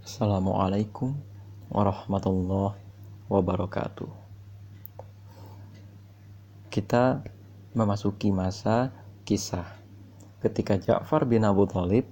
Assalamualaikum 0.00 1.12
warahmatullahi 1.68 2.72
wabarakatuh. 3.28 4.08
Kita 6.72 7.20
memasuki 7.76 8.32
masa 8.32 8.96
kisah 9.28 9.68
ketika 10.40 10.80
Ja'far 10.80 11.28
bin 11.28 11.44
Abu 11.44 11.68
Thalib 11.68 12.08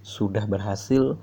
sudah 0.00 0.48
berhasil 0.48 1.20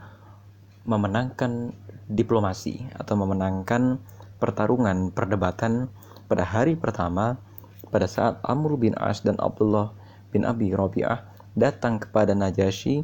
memenangkan 0.85 1.73
diplomasi 2.05 2.85
atau 2.93 3.17
memenangkan 3.17 3.97
pertarungan 4.37 5.09
perdebatan 5.09 5.89
pada 6.29 6.45
hari 6.45 6.77
pertama 6.77 7.41
pada 7.89 8.05
saat 8.05 8.37
Amr 8.45 8.77
bin 8.77 8.93
As 9.01 9.25
dan 9.25 9.41
Abdullah 9.41 9.97
bin 10.29 10.45
Abi 10.45 10.77
Rabi'ah 10.77 11.25
datang 11.57 11.97
kepada 11.97 12.37
Najasyi 12.37 13.01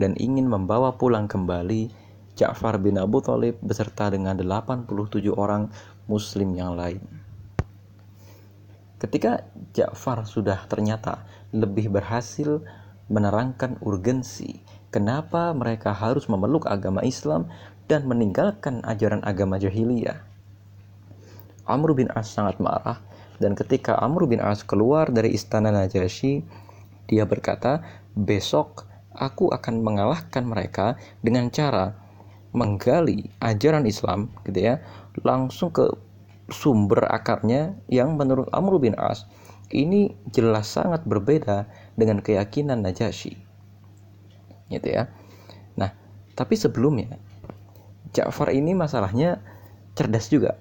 dan 0.00 0.16
ingin 0.16 0.48
membawa 0.48 0.96
pulang 0.96 1.28
kembali 1.28 2.05
Ja'far 2.36 2.76
bin 2.76 3.00
Abu 3.00 3.24
Thalib 3.24 3.56
beserta 3.64 4.12
dengan 4.12 4.36
87 4.36 4.92
orang 5.32 5.72
muslim 6.04 6.52
yang 6.52 6.76
lain. 6.76 7.00
Ketika 9.00 9.48
Ja'far 9.72 10.28
sudah 10.28 10.68
ternyata 10.68 11.24
lebih 11.56 11.88
berhasil 11.88 12.60
menerangkan 13.08 13.80
urgensi 13.80 14.60
kenapa 14.92 15.56
mereka 15.56 15.96
harus 15.96 16.28
memeluk 16.28 16.68
agama 16.68 17.00
Islam 17.04 17.48
dan 17.88 18.04
meninggalkan 18.04 18.82
ajaran 18.84 19.22
agama 19.24 19.56
jahiliyah. 19.56 20.20
Amr 21.66 21.96
bin 21.96 22.08
As 22.14 22.30
sangat 22.30 22.60
marah 22.62 23.00
dan 23.36 23.52
ketika 23.52 23.98
Amr 24.00 24.24
bin 24.28 24.40
As 24.40 24.64
keluar 24.64 25.12
dari 25.12 25.36
istana 25.36 25.68
Najasyi, 25.68 26.40
dia 27.06 27.24
berkata, 27.28 27.84
"Besok 28.16 28.88
aku 29.12 29.52
akan 29.52 29.84
mengalahkan 29.84 30.44
mereka 30.44 30.96
dengan 31.20 31.52
cara 31.52 32.05
menggali 32.56 33.28
ajaran 33.44 33.84
Islam 33.84 34.32
gitu 34.48 34.72
ya, 34.72 34.80
langsung 35.20 35.68
ke 35.70 35.92
sumber 36.48 37.04
akarnya 37.12 37.76
yang 37.92 38.16
menurut 38.16 38.48
Amr 38.56 38.80
bin 38.80 38.96
As 38.96 39.28
ini 39.74 40.14
jelas 40.30 40.70
sangat 40.70 41.02
berbeda 41.04 41.66
dengan 41.98 42.22
keyakinan 42.22 42.80
Najasyi. 42.86 43.34
Gitu 44.70 44.88
ya. 44.88 45.10
Nah, 45.74 45.90
tapi 46.38 46.54
sebelumnya 46.54 47.18
Ja'far 48.14 48.54
ini 48.54 48.72
masalahnya 48.72 49.44
cerdas 49.92 50.32
juga. 50.32 50.56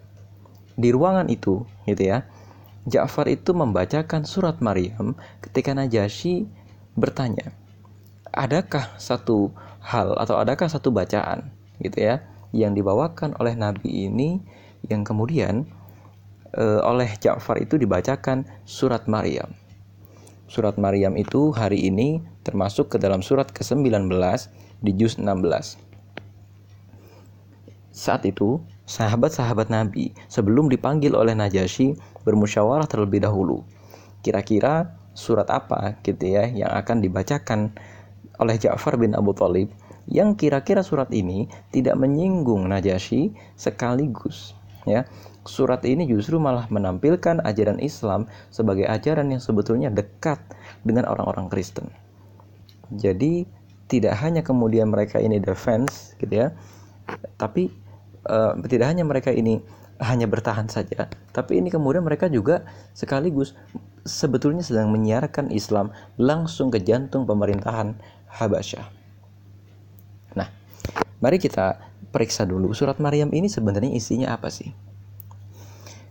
Di 0.75 0.91
ruangan 0.91 1.31
itu, 1.31 1.63
gitu 1.87 2.03
ya. 2.03 2.27
Ja'far 2.83 3.31
itu 3.31 3.55
membacakan 3.55 4.27
surat 4.27 4.59
Maryam 4.59 5.15
ketika 5.39 5.71
Najasyi 5.71 6.51
bertanya, 6.99 7.55
"Adakah 8.35 8.99
satu 8.99 9.55
hal 9.79 10.17
atau 10.19 10.35
adakah 10.35 10.67
satu 10.67 10.91
bacaan 10.91 11.54
gitu 11.81 12.03
ya 12.03 12.23
yang 12.55 12.75
dibawakan 12.77 13.35
oleh 13.41 13.55
nabi 13.57 14.07
ini 14.07 14.39
yang 14.87 15.03
kemudian 15.03 15.67
e, 16.53 16.63
oleh 16.83 17.09
Ja'far 17.19 17.59
itu 17.59 17.75
dibacakan 17.75 18.47
surat 18.63 19.09
Maryam?" 19.09 19.51
Surat 20.45 20.77
Maryam 20.77 21.17
itu 21.17 21.49
hari 21.49 21.89
ini 21.89 22.21
termasuk 22.45 22.93
ke 22.93 22.97
dalam 23.01 23.25
surat 23.25 23.49
ke-19 23.49 24.13
di 24.85 24.91
juz 24.93 25.17
16. 25.17 25.81
Saat 27.89 28.29
itu, 28.29 28.61
sahabat-sahabat 28.85 29.73
Nabi 29.73 30.13
sebelum 30.29 30.69
dipanggil 30.69 31.17
oleh 31.17 31.33
Najasyi 31.33 31.97
bermusyawarah 32.21 32.85
terlebih 32.85 33.25
dahulu. 33.25 33.65
Kira-kira 34.21 34.93
surat 35.17 35.49
apa 35.49 35.97
gitu 36.05 36.29
ya 36.29 36.45
yang 36.45 36.69
akan 36.69 37.01
dibacakan 37.01 37.73
oleh 38.37 38.59
Ja'far 38.61 39.01
bin 39.01 39.17
Abu 39.17 39.33
Thalib 39.33 39.73
yang 40.05 40.37
kira-kira 40.37 40.85
surat 40.85 41.09
ini 41.09 41.49
tidak 41.73 41.97
menyinggung 41.97 42.69
Najasyi 42.69 43.33
sekaligus 43.57 44.53
ya. 44.85 45.05
Surat 45.45 45.85
ini 45.85 46.09
justru 46.09 46.41
malah 46.41 46.65
menampilkan 46.73 47.37
ajaran 47.45 47.77
Islam 47.77 48.25
sebagai 48.49 48.89
ajaran 48.89 49.29
yang 49.29 49.37
sebetulnya 49.37 49.93
dekat 49.93 50.41
dengan 50.81 51.05
orang-orang 51.05 51.53
Kristen. 51.53 51.93
Jadi 52.89 53.45
tidak 53.85 54.17
hanya 54.25 54.41
kemudian 54.41 54.89
mereka 54.89 55.21
ini 55.21 55.37
defense 55.37 56.17
gitu 56.17 56.33
ya, 56.33 56.47
tapi 57.37 57.69
uh, 58.25 58.57
tidak 58.65 58.89
hanya 58.89 59.05
mereka 59.05 59.29
ini 59.29 59.61
hanya 60.01 60.25
bertahan 60.25 60.65
saja, 60.65 61.07
tapi 61.29 61.61
ini 61.61 61.69
kemudian 61.69 62.01
mereka 62.01 62.25
juga 62.25 62.65
sekaligus 62.97 63.53
sebetulnya 64.03 64.65
sedang 64.65 64.89
menyiarkan 64.89 65.53
Islam 65.53 65.93
langsung 66.17 66.73
ke 66.73 66.81
jantung 66.81 67.29
pemerintahan 67.29 67.95
Habasyah. 68.27 69.04
Mari 71.23 71.39
kita 71.39 71.79
periksa 72.11 72.43
dulu 72.43 72.75
surat 72.75 72.99
Maryam 72.99 73.31
ini 73.31 73.47
sebenarnya 73.47 73.91
isinya 73.91 74.35
apa 74.35 74.51
sih? 74.51 74.71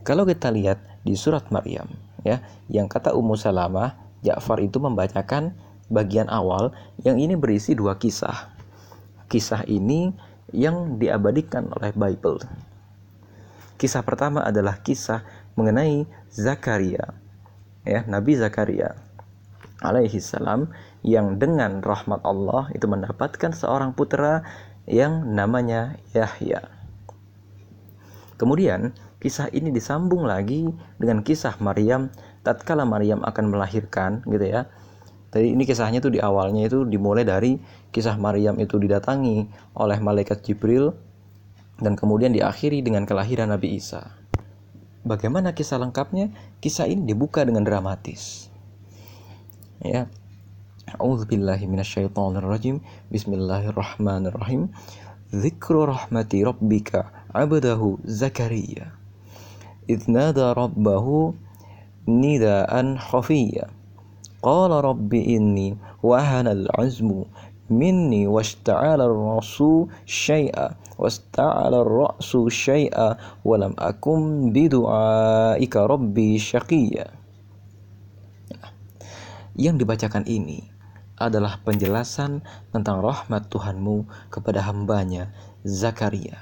Kalau 0.05 0.29
kita 0.29 0.53
lihat 0.53 0.81
di 1.01 1.17
surat 1.17 1.49
Maryam, 1.49 1.89
ya, 2.25 2.45
yang 2.69 2.89
kata 2.89 3.17
Ummu 3.17 3.37
Salamah, 3.41 3.97
Ja'far 4.25 4.61
itu 4.61 4.81
membacakan 4.81 5.57
bagian 5.93 6.29
awal 6.33 6.73
yang 7.05 7.21
ini 7.21 7.37
berisi 7.37 7.77
dua 7.77 7.97
kisah. 8.01 8.53
Kisah 9.29 9.65
ini 9.69 10.13
yang 10.53 11.01
diabadikan 11.01 11.67
oleh 11.73 11.91
Bible 11.97 12.45
Kisah 13.75 14.07
pertama 14.07 14.47
adalah 14.47 14.79
kisah 14.81 15.27
mengenai 15.59 16.07
Zakaria. 16.31 17.11
Ya, 17.83 18.07
Nabi 18.07 18.39
Zakaria 18.39 18.97
alaihi 19.85 20.23
salam 20.23 20.73
yang 21.05 21.37
dengan 21.37 21.85
rahmat 21.85 22.25
Allah 22.25 22.73
itu 22.73 22.89
mendapatkan 22.89 23.53
seorang 23.53 23.93
putra 23.93 24.41
yang 24.85 25.33
namanya 25.33 25.97
Yahya. 26.13 26.69
Kemudian 28.37 28.93
kisah 29.23 29.49
ini 29.55 29.73
disambung 29.73 30.29
lagi 30.29 30.69
dengan 31.01 31.25
kisah 31.25 31.57
Maryam 31.63 32.13
tatkala 32.45 32.85
Maryam 32.85 33.25
akan 33.25 33.45
melahirkan 33.49 34.21
gitu 34.29 34.45
ya. 34.45 34.69
Tadi 35.33 35.51
ini 35.51 35.67
kisahnya 35.67 35.99
tuh 35.99 36.15
di 36.15 36.23
awalnya 36.23 36.69
itu 36.69 36.87
dimulai 36.87 37.27
dari 37.27 37.59
kisah 37.91 38.15
Maryam 38.21 38.55
itu 38.63 38.79
didatangi 38.79 39.51
oleh 39.75 39.99
malaikat 39.99 40.47
Jibril 40.47 40.95
dan 41.83 41.99
kemudian 41.99 42.31
diakhiri 42.31 42.85
dengan 42.87 43.03
kelahiran 43.03 43.51
Nabi 43.51 43.75
Isa. 43.75 44.15
Bagaimana 45.03 45.53
kisah 45.53 45.83
lengkapnya? 45.83 46.31
Kisah 46.63 46.87
ini 46.87 47.03
dibuka 47.03 47.43
dengan 47.43 47.67
dramatis. 47.67 48.49
Ya. 49.83 50.07
A'udzubillahi. 50.85 51.65
Bismillahirrahmanirrahim. 53.09 54.69
Zikru 55.33 55.89
rahmati 55.89 56.45
rabbika 56.45 57.09
'abdahu 57.33 58.05
Zakaria. 58.05 58.93
Idnada 59.89 60.53
rabbahu 60.53 61.33
nidaan 62.05 63.01
khafiyya. 63.01 63.73
Qala 64.45 64.85
rabbi 64.85 65.25
inni 65.25 65.73
wahana 66.05 66.53
al-'azmu 66.53 67.33
minni 67.73 68.29
washta'ala 68.29 69.09
ar-rasu 69.09 69.89
syai'a 70.05 70.77
wasta'ala 71.01 71.81
ar-ra'su 71.81 72.53
syai'a 72.53 73.17
wa 73.41 73.57
lam 73.57 73.73
akum. 73.81 74.53
Yang 79.55 79.77
dibacakan 79.81 80.29
ini 80.29 80.74
adalah 81.27 81.61
penjelasan 81.65 82.45
tentang 82.71 83.01
rahmat 83.01 83.49
Tuhanmu 83.49 84.31
kepada 84.31 84.65
hambanya 84.65 85.33
Zakaria. 85.65 86.39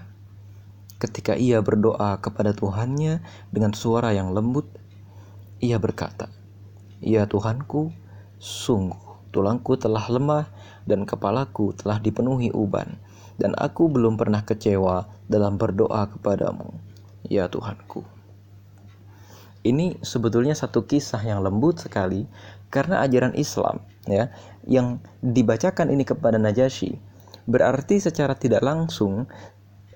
Ketika 0.98 1.34
ia 1.34 1.58
berdoa 1.58 2.18
kepada 2.22 2.54
Tuhannya 2.54 3.22
dengan 3.50 3.74
suara 3.74 4.14
yang 4.14 4.30
lembut, 4.30 4.66
ia 5.58 5.78
berkata, 5.78 6.30
Ya 7.02 7.26
Tuhanku, 7.26 7.90
sungguh 8.38 9.02
tulangku 9.32 9.80
telah 9.80 10.04
lemah 10.06 10.46
dan 10.84 11.08
kepalaku 11.08 11.72
telah 11.74 11.98
dipenuhi 11.98 12.52
uban, 12.52 13.00
dan 13.40 13.56
aku 13.56 13.88
belum 13.88 14.20
pernah 14.20 14.44
kecewa 14.44 15.08
dalam 15.26 15.56
berdoa 15.56 16.06
kepadamu, 16.12 16.70
ya 17.26 17.48
Tuhanku. 17.48 18.04
Ini 19.62 20.02
sebetulnya 20.02 20.58
satu 20.58 20.84
kisah 20.86 21.22
yang 21.22 21.40
lembut 21.40 21.80
sekali 21.82 22.26
karena 22.66 23.02
ajaran 23.02 23.32
Islam 23.38 23.82
ya 24.06 24.30
yang 24.66 24.98
dibacakan 25.22 25.90
ini 25.90 26.02
kepada 26.02 26.38
Najasyi 26.38 26.98
berarti 27.46 27.98
secara 28.02 28.34
tidak 28.38 28.62
langsung 28.62 29.26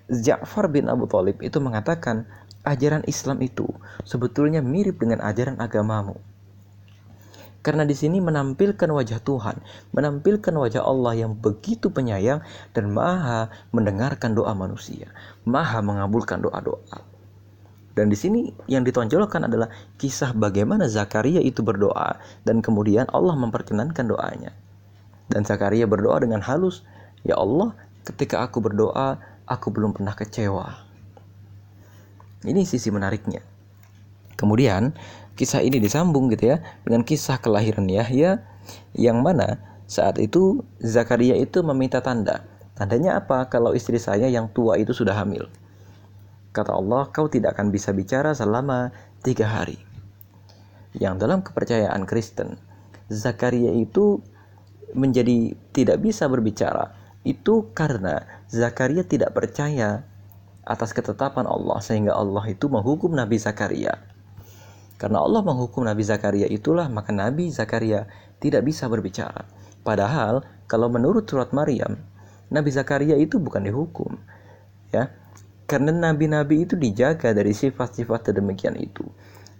Ja'far 0.06 0.70
bin 0.70 0.86
Abu 0.86 1.10
Thalib 1.10 1.42
itu 1.42 1.58
mengatakan 1.58 2.26
ajaran 2.62 3.02
Islam 3.10 3.42
itu 3.42 3.66
sebetulnya 4.06 4.62
mirip 4.62 5.02
dengan 5.02 5.22
ajaran 5.22 5.58
agamamu 5.58 6.18
karena 7.66 7.82
di 7.82 7.98
sini 7.98 8.22
menampilkan 8.22 8.86
wajah 8.86 9.18
Tuhan, 9.26 9.58
menampilkan 9.90 10.54
wajah 10.54 10.86
Allah 10.86 11.26
yang 11.26 11.34
begitu 11.34 11.90
penyayang 11.90 12.38
dan 12.70 12.94
maha 12.94 13.50
mendengarkan 13.74 14.38
doa 14.38 14.54
manusia, 14.54 15.10
maha 15.42 15.82
mengabulkan 15.82 16.46
doa-doa. 16.46 17.15
Dan 17.96 18.12
di 18.12 18.16
sini 18.16 18.52
yang 18.68 18.84
ditonjolkan 18.84 19.48
adalah 19.48 19.72
kisah 19.96 20.36
bagaimana 20.36 20.84
Zakaria 20.84 21.40
itu 21.40 21.64
berdoa 21.64 22.20
dan 22.44 22.60
kemudian 22.60 23.08
Allah 23.08 23.32
memperkenankan 23.40 24.04
doanya. 24.04 24.52
Dan 25.32 25.48
Zakaria 25.48 25.88
berdoa 25.88 26.20
dengan 26.20 26.44
halus, 26.44 26.84
"Ya 27.24 27.40
Allah, 27.40 27.72
ketika 28.04 28.44
aku 28.44 28.60
berdoa, 28.60 29.18
aku 29.46 29.70
belum 29.70 29.94
pernah 29.94 30.12
kecewa. 30.12 30.86
Ini 32.46 32.62
sisi 32.62 32.94
menariknya. 32.94 33.40
Kemudian 34.36 34.92
kisah 35.34 35.64
ini 35.64 35.80
disambung 35.80 36.28
gitu 36.30 36.54
ya 36.54 36.60
dengan 36.84 37.02
kisah 37.02 37.40
kelahiran 37.40 37.88
Yahya 37.88 38.44
yang 38.92 39.24
mana 39.24 39.58
saat 39.88 40.20
itu 40.20 40.62
Zakaria 40.82 41.34
itu 41.38 41.64
meminta 41.64 41.98
tanda. 42.04 42.44
Tandanya 42.76 43.16
apa? 43.16 43.48
Kalau 43.48 43.72
istri 43.72 43.96
saya 43.96 44.28
yang 44.28 44.52
tua 44.52 44.76
itu 44.76 44.92
sudah 44.92 45.16
hamil. 45.16 45.48
Kata 46.56 46.72
Allah, 46.72 47.12
kau 47.12 47.28
tidak 47.28 47.52
akan 47.52 47.68
bisa 47.68 47.92
bicara 47.92 48.32
selama 48.32 48.88
tiga 49.20 49.44
hari. 49.44 49.76
Yang 50.96 51.14
dalam 51.20 51.44
kepercayaan 51.44 52.08
Kristen, 52.08 52.56
Zakaria 53.12 53.76
itu 53.76 54.24
menjadi 54.96 55.52
tidak 55.76 56.00
bisa 56.00 56.24
berbicara. 56.32 56.96
Itu 57.28 57.76
karena 57.76 58.24
Zakaria 58.48 59.04
tidak 59.04 59.36
percaya 59.36 60.08
atas 60.64 60.96
ketetapan 60.96 61.44
Allah 61.44 61.76
sehingga 61.84 62.16
Allah 62.16 62.42
itu 62.48 62.72
menghukum 62.72 63.12
Nabi 63.12 63.36
Zakaria. 63.36 64.00
Karena 64.96 65.20
Allah 65.20 65.44
menghukum 65.44 65.84
Nabi 65.84 66.08
Zakaria 66.08 66.48
itulah 66.48 66.88
maka 66.88 67.12
Nabi 67.12 67.52
Zakaria 67.52 68.08
tidak 68.40 68.64
bisa 68.64 68.88
berbicara. 68.88 69.44
Padahal 69.84 70.40
kalau 70.64 70.88
menurut 70.88 71.28
surat 71.28 71.52
Maryam, 71.52 72.00
Nabi 72.48 72.72
Zakaria 72.72 73.20
itu 73.20 73.36
bukan 73.36 73.60
dihukum. 73.60 74.16
Ya. 74.88 75.12
Karena 75.66 75.90
nabi-nabi 75.90 76.62
itu 76.62 76.78
dijaga 76.78 77.34
dari 77.34 77.50
sifat-sifat 77.50 78.30
demikian 78.30 78.78
itu. 78.78 79.02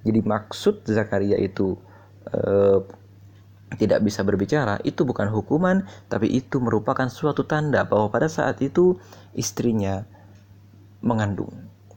Jadi 0.06 0.22
maksud 0.22 0.86
Zakaria 0.86 1.34
itu 1.34 1.74
eh, 2.30 2.78
tidak 3.74 4.06
bisa 4.06 4.22
berbicara 4.22 4.78
itu 4.86 5.02
bukan 5.02 5.26
hukuman 5.26 5.82
tapi 6.06 6.30
itu 6.30 6.62
merupakan 6.62 7.10
suatu 7.10 7.42
tanda 7.42 7.82
bahwa 7.82 8.14
pada 8.14 8.30
saat 8.30 8.62
itu 8.62 8.94
istrinya 9.34 10.06
mengandung. 11.02 11.50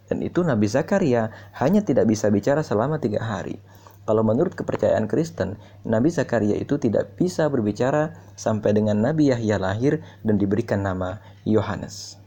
Dan 0.10 0.26
itu 0.26 0.42
Nabi 0.42 0.66
Zakaria 0.66 1.30
hanya 1.62 1.86
tidak 1.86 2.10
bisa 2.10 2.34
bicara 2.34 2.66
selama 2.66 2.98
tiga 2.98 3.22
hari. 3.22 3.62
Kalau 4.10 4.26
menurut 4.26 4.58
kepercayaan 4.58 5.06
Kristen, 5.06 5.62
Nabi 5.86 6.10
Zakaria 6.10 6.58
itu 6.58 6.82
tidak 6.82 7.14
bisa 7.14 7.46
berbicara 7.46 8.18
sampai 8.34 8.74
dengan 8.74 8.98
Nabi 9.06 9.30
Yahya 9.30 9.62
lahir 9.62 10.02
dan 10.26 10.42
diberikan 10.42 10.82
nama 10.82 11.22
Yohanes. 11.46 12.18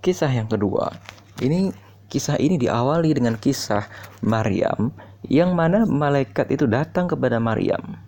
Kisah 0.00 0.32
yang 0.32 0.48
kedua, 0.48 0.96
ini 1.44 1.76
kisah 2.08 2.40
ini 2.40 2.56
diawali 2.56 3.12
dengan 3.12 3.36
kisah 3.36 3.84
Maryam 4.24 4.96
yang 5.28 5.52
mana 5.52 5.84
malaikat 5.84 6.48
itu 6.48 6.64
datang 6.64 7.04
kepada 7.04 7.36
Maryam. 7.36 8.00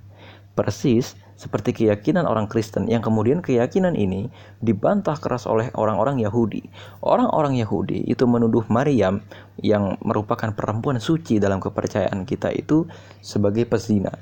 Persis 0.57 1.13
seperti 1.37 1.77
keyakinan 1.77 2.25
orang 2.25 2.49
Kristen 2.49 2.89
yang 2.89 3.05
kemudian 3.05 3.45
keyakinan 3.45 3.93
ini 3.93 4.33
dibantah 4.65 5.21
keras 5.21 5.45
oleh 5.45 5.69
orang-orang 5.77 6.17
Yahudi. 6.25 6.65
Orang-orang 7.05 7.61
Yahudi 7.61 8.09
itu 8.09 8.25
menuduh 8.25 8.65
Maryam 8.73 9.21
yang 9.61 10.01
merupakan 10.01 10.49
perempuan 10.49 10.97
suci 10.97 11.45
dalam 11.45 11.61
kepercayaan 11.61 12.25
kita 12.25 12.57
itu 12.57 12.89
sebagai 13.21 13.69
pezina. 13.69 14.17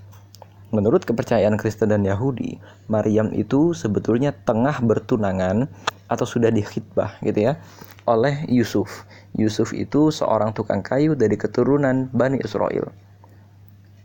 Menurut 0.70 1.02
kepercayaan 1.02 1.58
Kristen 1.58 1.90
dan 1.90 2.06
Yahudi, 2.06 2.62
Maryam 2.86 3.34
itu 3.34 3.74
sebetulnya 3.74 4.30
tengah 4.30 4.78
bertunangan 4.78 5.66
atau 6.06 6.26
sudah 6.26 6.54
dikhitbah 6.54 7.18
gitu 7.26 7.50
ya 7.50 7.58
oleh 8.06 8.46
Yusuf. 8.50 9.06
Yusuf 9.34 9.70
itu 9.74 10.10
seorang 10.10 10.50
tukang 10.54 10.82
kayu 10.82 11.14
dari 11.14 11.38
keturunan 11.38 12.10
Bani 12.10 12.42
Israel. 12.42 12.90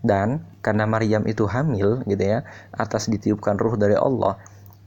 Dan 0.06 0.46
karena 0.62 0.86
Maryam 0.86 1.26
itu 1.26 1.50
hamil 1.50 2.06
gitu 2.06 2.22
ya, 2.22 2.46
atas 2.74 3.10
ditiupkan 3.10 3.58
ruh 3.58 3.74
dari 3.74 3.98
Allah, 3.98 4.38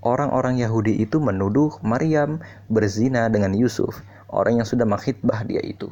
orang-orang 0.06 0.62
Yahudi 0.62 1.02
itu 1.02 1.18
menuduh 1.18 1.74
Maryam 1.82 2.38
berzina 2.70 3.26
dengan 3.26 3.50
Yusuf, 3.50 3.98
orang 4.30 4.62
yang 4.62 4.68
sudah 4.68 4.86
menghitbah 4.86 5.42
dia 5.42 5.58
itu. 5.66 5.90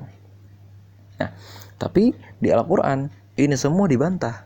Nah, 1.19 1.35
tapi 1.75 2.15
di 2.39 2.55
Al-Qur'an 2.55 3.11
ini 3.35 3.59
semua 3.59 3.91
dibantah 3.91 4.46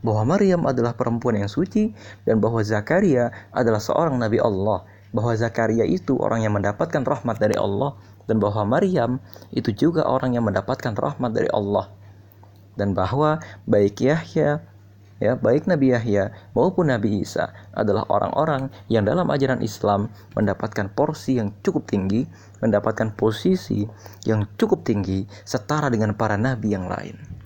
bahwa 0.00 0.36
Maryam 0.36 0.62
adalah 0.64 0.94
perempuan 0.94 1.38
yang 1.38 1.50
suci 1.50 1.90
dan 2.22 2.38
bahwa 2.38 2.62
Zakaria 2.62 3.30
adalah 3.50 3.82
seorang 3.82 4.18
nabi 4.18 4.38
Allah, 4.38 4.86
bahwa 5.10 5.32
Zakaria 5.34 5.82
itu 5.88 6.14
orang 6.20 6.44
yang 6.44 6.54
mendapatkan 6.54 7.02
rahmat 7.02 7.40
dari 7.40 7.56
Allah 7.58 7.96
dan 8.28 8.38
bahwa 8.38 8.62
Maryam 8.68 9.18
itu 9.50 9.72
juga 9.72 10.04
orang 10.04 10.36
yang 10.36 10.44
mendapatkan 10.44 10.92
rahmat 10.92 11.32
dari 11.32 11.48
Allah 11.48 11.88
dan 12.78 12.94
bahwa 12.94 13.42
baik 13.66 14.04
Yahya 14.04 14.62
ya 15.18 15.34
baik 15.34 15.66
Nabi 15.66 15.90
Yahya 15.90 16.30
maupun 16.54 16.94
Nabi 16.94 17.26
Isa 17.26 17.50
adalah 17.74 18.06
orang-orang 18.06 18.70
yang 18.86 19.02
dalam 19.02 19.26
ajaran 19.34 19.58
Islam 19.64 20.14
mendapatkan 20.38 20.94
porsi 20.94 21.42
yang 21.42 21.50
cukup 21.66 21.90
tinggi, 21.90 22.22
mendapatkan 22.62 23.18
posisi 23.18 23.82
yang 24.24 24.46
cukup 24.54 24.86
tinggi 24.86 25.26
setara 25.42 25.90
dengan 25.90 26.14
para 26.14 26.38
nabi 26.38 26.70
yang 26.70 26.86
lain. 26.86 27.37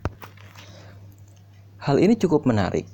Hal 1.83 1.99
ini 1.99 2.15
cukup 2.15 2.47
menarik. 2.47 2.87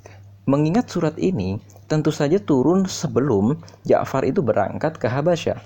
Mengingat 0.48 0.88
surat 0.88 1.12
ini 1.20 1.60
tentu 1.92 2.08
saja 2.08 2.40
turun 2.40 2.88
sebelum 2.88 3.60
Ja'far 3.84 4.24
itu 4.24 4.40
berangkat 4.40 4.96
ke 4.96 5.04
Habasyah. 5.04 5.60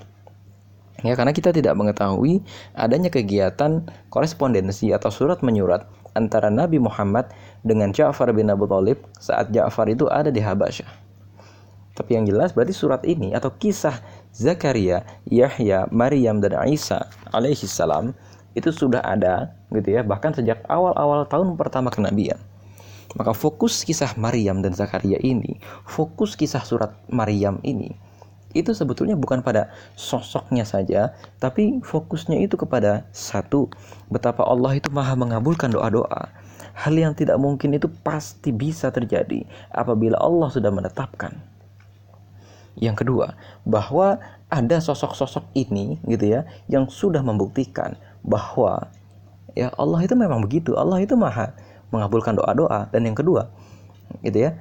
Ya, 1.07 1.15
karena 1.15 1.31
kita 1.31 1.55
tidak 1.55 1.71
mengetahui 1.79 2.43
adanya 2.75 3.07
kegiatan 3.07 3.87
korespondensi 4.11 4.91
atau 4.91 5.07
surat 5.07 5.39
menyurat 5.39 5.87
antara 6.19 6.51
Nabi 6.51 6.83
Muhammad 6.83 7.31
dengan 7.63 7.95
Ja'far 7.95 8.35
bin 8.35 8.51
Abu 8.51 8.67
Thalib 8.67 8.99
saat 9.15 9.55
Ja'far 9.55 9.87
itu 9.87 10.03
ada 10.11 10.27
di 10.27 10.43
Habasyah. 10.43 10.91
Tapi 11.95 12.19
yang 12.19 12.27
jelas 12.27 12.51
berarti 12.51 12.75
surat 12.75 13.07
ini 13.07 13.31
atau 13.31 13.55
kisah 13.55 14.03
Zakaria, 14.35 15.07
Yahya, 15.31 15.87
Maryam 15.95 16.43
dan 16.43 16.59
Isa 16.67 17.07
alaihi 17.31 17.71
salam 17.71 18.11
itu 18.51 18.67
sudah 18.67 18.99
ada 18.99 19.55
gitu 19.71 19.95
ya 19.95 20.03
bahkan 20.03 20.35
sejak 20.35 20.59
awal-awal 20.67 21.23
tahun 21.23 21.55
pertama 21.55 21.87
kenabian. 21.87 22.35
Maka 23.13 23.31
fokus 23.37 23.85
kisah 23.85 24.17
Maryam 24.17 24.65
dan 24.65 24.73
Zakaria 24.73 25.21
ini, 25.21 25.61
fokus 25.85 26.33
kisah 26.33 26.65
surat 26.65 26.97
Maryam 27.09 27.61
ini 27.61 27.93
itu 28.53 28.71
sebetulnya 28.71 29.17
bukan 29.17 29.41
pada 29.41 29.73
sosoknya 29.97 30.63
saja, 30.63 31.17
tapi 31.41 31.81
fokusnya 31.81 32.37
itu 32.45 32.53
kepada 32.53 33.09
satu, 33.09 33.67
betapa 34.13 34.45
Allah 34.45 34.77
itu 34.77 34.93
maha 34.93 35.17
mengabulkan 35.17 35.73
doa-doa. 35.73 36.29
Hal 36.73 36.93
yang 36.93 37.13
tidak 37.13 37.37
mungkin 37.37 37.77
itu 37.77 37.89
pasti 38.01 38.49
bisa 38.49 38.89
terjadi 38.89 39.45
apabila 39.73 40.17
Allah 40.17 40.49
sudah 40.49 40.69
menetapkan. 40.73 41.37
Yang 42.77 43.05
kedua, 43.05 43.37
bahwa 43.65 44.17
ada 44.49 44.77
sosok-sosok 44.81 45.49
ini 45.53 46.01
gitu 46.09 46.37
ya 46.37 46.45
yang 46.69 46.89
sudah 46.89 47.21
membuktikan 47.21 47.97
bahwa 48.25 48.89
ya 49.53 49.69
Allah 49.77 50.01
itu 50.01 50.17
memang 50.17 50.41
begitu. 50.41 50.73
Allah 50.73 51.01
itu 51.01 51.13
maha 51.13 51.53
mengabulkan 51.93 52.33
doa-doa 52.33 52.89
dan 52.89 53.05
yang 53.05 53.13
kedua 53.13 53.53
gitu 54.25 54.49
ya 54.49 54.57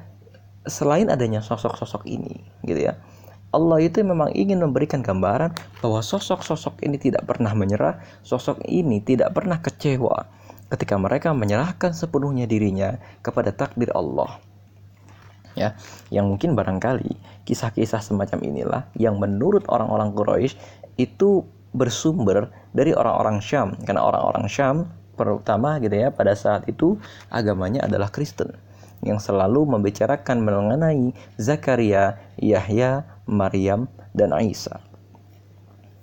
selain 0.69 1.11
adanya 1.11 1.43
sosok-sosok 1.43 2.07
ini 2.07 2.45
gitu 2.63 2.93
ya 2.93 3.01
Allah 3.53 3.85
itu 3.85 4.01
memang 4.01 4.33
ingin 4.33 4.65
memberikan 4.65 5.05
gambaran 5.05 5.53
bahwa 5.85 6.01
sosok-sosok 6.01 6.81
ini 6.89 6.97
tidak 6.97 7.29
pernah 7.29 7.53
menyerah, 7.53 8.01
sosok 8.25 8.65
ini 8.65 9.05
tidak 9.05 9.37
pernah 9.37 9.61
kecewa 9.61 10.25
ketika 10.73 10.97
mereka 10.97 11.37
menyerahkan 11.37 11.93
sepenuhnya 11.93 12.49
dirinya 12.49 12.97
kepada 13.21 13.53
takdir 13.53 13.93
Allah. 13.93 14.41
Ya, 15.53 15.77
yang 16.09 16.33
mungkin 16.33 16.57
barangkali 16.57 17.13
kisah-kisah 17.45 18.01
semacam 18.01 18.41
inilah 18.41 18.83
yang 18.97 19.21
menurut 19.21 19.69
orang-orang 19.69 20.17
Quraisy 20.17 20.57
itu 20.97 21.45
bersumber 21.77 22.49
dari 22.73 22.97
orang-orang 22.97 23.45
Syam 23.45 23.77
karena 23.85 24.01
orang-orang 24.01 24.49
Syam 24.49 24.89
pertama 25.15 25.77
gitu 25.81 25.93
ya 25.93 26.09
pada 26.09 26.33
saat 26.33 26.65
itu 26.69 26.97
agamanya 27.29 27.85
adalah 27.85 28.09
Kristen 28.09 28.57
yang 29.03 29.19
selalu 29.19 29.67
membicarakan 29.67 30.47
mengenai 30.47 31.11
Zakaria, 31.35 32.23
Yahya, 32.39 33.03
Maryam, 33.27 33.91
dan 34.15 34.31
Isa. 34.39 34.79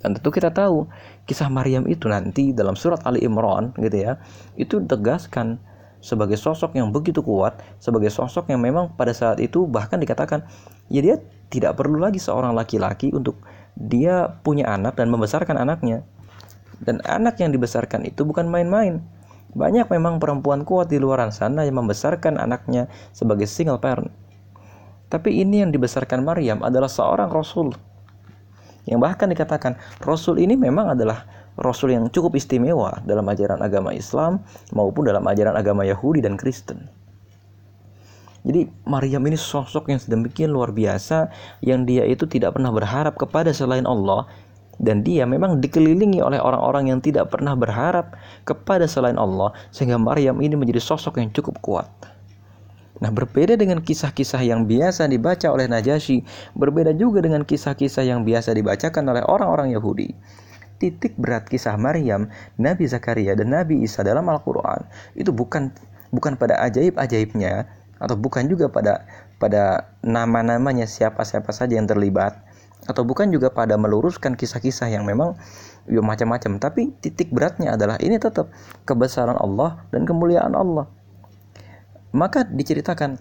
Dan 0.00 0.16
tentu 0.16 0.32
kita 0.32 0.52
tahu 0.52 0.88
kisah 1.28 1.48
Maryam 1.52 1.84
itu 1.88 2.08
nanti 2.08 2.52
dalam 2.52 2.76
surat 2.76 3.00
Ali 3.04 3.24
Imran 3.24 3.72
gitu 3.76 3.96
ya, 4.04 4.20
itu 4.56 4.80
ditegaskan 4.80 5.60
sebagai 6.00 6.40
sosok 6.40 6.76
yang 6.76 6.88
begitu 6.88 7.20
kuat, 7.20 7.60
sebagai 7.76 8.08
sosok 8.08 8.48
yang 8.48 8.64
memang 8.64 8.96
pada 8.96 9.12
saat 9.12 9.36
itu 9.40 9.68
bahkan 9.68 10.00
dikatakan 10.00 10.48
ya 10.88 11.04
dia 11.04 11.16
tidak 11.52 11.76
perlu 11.76 12.00
lagi 12.00 12.16
seorang 12.16 12.56
laki-laki 12.56 13.12
untuk 13.12 13.36
dia 13.76 14.40
punya 14.40 14.72
anak 14.72 14.96
dan 14.96 15.12
membesarkan 15.12 15.60
anaknya. 15.60 16.04
Dan 16.80 17.04
anak 17.04 17.36
yang 17.40 17.52
dibesarkan 17.52 18.08
itu 18.08 18.24
bukan 18.24 18.48
main-main. 18.48 19.04
Banyak 19.52 19.90
memang 19.90 20.22
perempuan 20.22 20.62
kuat 20.62 20.88
di 20.88 20.96
luar 20.96 21.26
sana 21.34 21.66
yang 21.66 21.82
membesarkan 21.82 22.38
anaknya 22.38 22.86
sebagai 23.10 23.50
single 23.50 23.82
parent. 23.82 24.10
Tapi 25.10 25.42
ini 25.42 25.60
yang 25.66 25.74
dibesarkan 25.74 26.22
Maryam 26.22 26.62
adalah 26.62 26.86
seorang 26.86 27.28
rasul. 27.34 27.74
Yang 28.86 29.00
bahkan 29.02 29.28
dikatakan 29.28 29.74
rasul 30.06 30.38
ini 30.38 30.54
memang 30.54 30.94
adalah 30.94 31.26
rasul 31.58 31.92
yang 31.92 32.06
cukup 32.08 32.38
istimewa 32.38 33.02
dalam 33.04 33.26
ajaran 33.26 33.60
agama 33.60 33.90
Islam 33.90 34.40
maupun 34.70 35.10
dalam 35.10 35.26
ajaran 35.26 35.58
agama 35.58 35.82
Yahudi 35.82 36.22
dan 36.22 36.38
Kristen. 36.38 36.86
Jadi 38.40 38.72
Maryam 38.88 39.20
ini 39.28 39.36
sosok 39.36 39.92
yang 39.92 40.00
sedemikian 40.00 40.48
luar 40.48 40.72
biasa 40.72 41.28
yang 41.60 41.84
dia 41.84 42.08
itu 42.08 42.24
tidak 42.24 42.56
pernah 42.56 42.72
berharap 42.72 43.20
kepada 43.20 43.52
selain 43.52 43.84
Allah 43.84 44.24
dan 44.80 45.04
dia 45.04 45.28
memang 45.28 45.60
dikelilingi 45.60 46.24
oleh 46.24 46.40
orang-orang 46.40 46.88
yang 46.88 46.98
tidak 47.04 47.28
pernah 47.28 47.52
berharap 47.52 48.16
kepada 48.48 48.88
selain 48.88 49.20
Allah 49.20 49.52
sehingga 49.68 50.00
Maryam 50.00 50.40
ini 50.40 50.56
menjadi 50.56 50.80
sosok 50.80 51.20
yang 51.20 51.28
cukup 51.36 51.60
kuat. 51.60 51.88
Nah, 53.00 53.08
berbeda 53.08 53.56
dengan 53.56 53.80
kisah-kisah 53.80 54.44
yang 54.44 54.68
biasa 54.68 55.08
dibaca 55.08 55.48
oleh 55.48 55.64
Najasyi, 55.68 56.20
berbeda 56.52 56.92
juga 56.92 57.24
dengan 57.24 57.48
kisah-kisah 57.48 58.04
yang 58.04 58.28
biasa 58.28 58.52
dibacakan 58.52 59.08
oleh 59.08 59.24
orang-orang 59.24 59.72
Yahudi. 59.72 60.12
Titik 60.80 61.16
berat 61.16 61.48
kisah 61.48 61.76
Maryam, 61.80 62.28
Nabi 62.56 62.88
Zakaria 62.88 63.36
dan 63.36 63.52
Nabi 63.52 63.84
Isa 63.84 64.00
dalam 64.00 64.28
Al-Qur'an 64.28 64.88
itu 65.12 65.28
bukan 65.28 65.72
bukan 66.08 66.40
pada 66.40 66.56
ajaib-ajaibnya 66.64 67.68
atau 68.00 68.16
bukan 68.16 68.48
juga 68.48 68.72
pada 68.72 69.04
pada 69.36 69.92
nama-namanya 70.04 70.84
siapa-siapa 70.84 71.52
saja 71.52 71.76
yang 71.76 71.88
terlibat, 71.88 72.36
atau 72.88 73.02
bukan 73.04 73.28
juga 73.28 73.52
pada 73.52 73.76
meluruskan 73.76 74.36
kisah-kisah 74.36 74.88
yang 74.88 75.04
memang 75.04 75.36
ya 75.88 76.00
macam-macam 76.00 76.56
tapi 76.56 76.92
titik 77.00 77.32
beratnya 77.34 77.76
adalah 77.76 78.00
ini 78.00 78.16
tetap 78.16 78.48
kebesaran 78.88 79.36
Allah 79.36 79.84
dan 79.92 80.08
kemuliaan 80.08 80.56
Allah 80.56 80.88
maka 82.10 82.42
diceritakan 82.42 83.20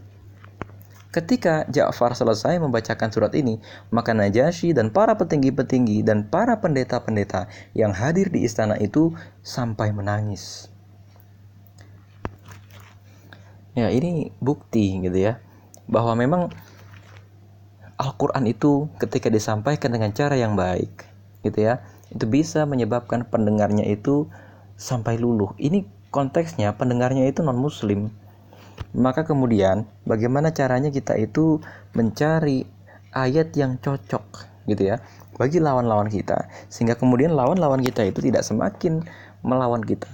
Ketika 1.10 1.66
Ja'far 1.74 2.14
selesai 2.14 2.62
membacakan 2.62 3.10
surat 3.10 3.34
ini, 3.34 3.58
maka 3.90 4.14
Najasyi 4.14 4.78
dan 4.78 4.94
para 4.94 5.18
petinggi-petinggi 5.18 6.06
dan 6.06 6.30
para 6.30 6.62
pendeta-pendeta 6.62 7.50
yang 7.74 7.98
hadir 7.98 8.30
di 8.30 8.46
istana 8.46 8.78
itu 8.78 9.10
sampai 9.42 9.90
menangis. 9.90 10.70
Ya, 13.74 13.90
ini 13.90 14.30
bukti 14.38 15.02
gitu 15.02 15.18
ya, 15.18 15.42
bahwa 15.90 16.14
memang 16.14 16.54
Al-Quran 18.00 18.48
itu 18.48 18.88
ketika 18.96 19.28
disampaikan 19.28 19.92
dengan 19.92 20.16
cara 20.16 20.40
yang 20.40 20.56
baik 20.56 21.04
gitu 21.44 21.60
ya 21.68 21.84
itu 22.16 22.24
bisa 22.24 22.64
menyebabkan 22.64 23.28
pendengarnya 23.28 23.84
itu 23.84 24.32
sampai 24.80 25.20
luluh. 25.20 25.52
Ini 25.60 25.84
konteksnya 26.08 26.80
pendengarnya 26.80 27.28
itu 27.28 27.44
non 27.44 27.60
muslim 27.60 28.08
maka 28.96 29.28
kemudian 29.28 29.84
bagaimana 30.08 30.56
caranya 30.56 30.88
kita 30.90 31.20
itu 31.20 31.60
mencari 31.92 32.64
ayat 33.12 33.52
yang 33.60 33.76
cocok 33.84 34.48
gitu 34.72 34.96
ya 34.96 35.04
bagi 35.36 35.60
lawan-lawan 35.60 36.08
kita. 36.08 36.48
Sehingga 36.72 36.96
kemudian 36.96 37.36
lawan-lawan 37.36 37.84
kita 37.84 38.08
itu 38.08 38.24
tidak 38.24 38.48
semakin 38.48 39.04
melawan 39.44 39.84
kita 39.84 40.08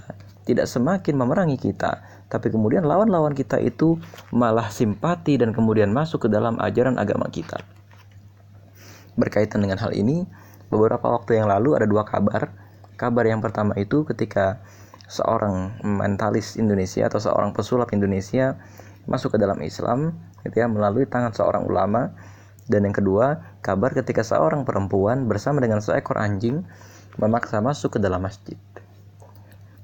tidak 0.46 0.70
semakin 0.70 1.18
memerangi 1.18 1.58
kita. 1.58 2.06
Tapi 2.30 2.54
kemudian 2.54 2.86
lawan-lawan 2.86 3.34
kita 3.34 3.58
itu 3.58 3.98
malah 4.30 4.70
simpati 4.70 5.38
dan 5.38 5.50
kemudian 5.50 5.90
masuk 5.90 6.26
ke 6.26 6.28
dalam 6.30 6.58
ajaran 6.62 6.98
agama 6.98 7.26
kita 7.30 7.58
Berkaitan 9.16 9.64
dengan 9.64 9.80
hal 9.80 9.96
ini, 9.96 10.28
beberapa 10.68 11.08
waktu 11.08 11.40
yang 11.40 11.48
lalu 11.48 11.72
ada 11.72 11.88
dua 11.88 12.04
kabar. 12.04 12.52
Kabar 13.00 13.24
yang 13.24 13.40
pertama 13.40 13.72
itu 13.80 14.04
ketika 14.04 14.60
seorang 15.08 15.80
mentalis 15.84 16.60
Indonesia 16.60 17.08
atau 17.08 17.20
seorang 17.20 17.56
pesulap 17.56 17.92
Indonesia 17.96 18.60
masuk 19.06 19.36
ke 19.36 19.38
dalam 19.38 19.62
Islam 19.62 20.18
gitu 20.42 20.60
ya 20.60 20.66
melalui 20.68 21.08
tangan 21.08 21.32
seorang 21.32 21.64
ulama. 21.64 22.12
Dan 22.66 22.82
yang 22.82 22.96
kedua 22.98 23.56
kabar 23.62 23.94
ketika 23.94 24.26
seorang 24.26 24.66
perempuan 24.66 25.30
bersama 25.30 25.62
dengan 25.62 25.78
seekor 25.78 26.18
anjing 26.18 26.66
memaksa 27.16 27.62
masuk 27.62 27.96
ke 27.96 27.98
dalam 28.02 28.20
masjid. 28.20 28.58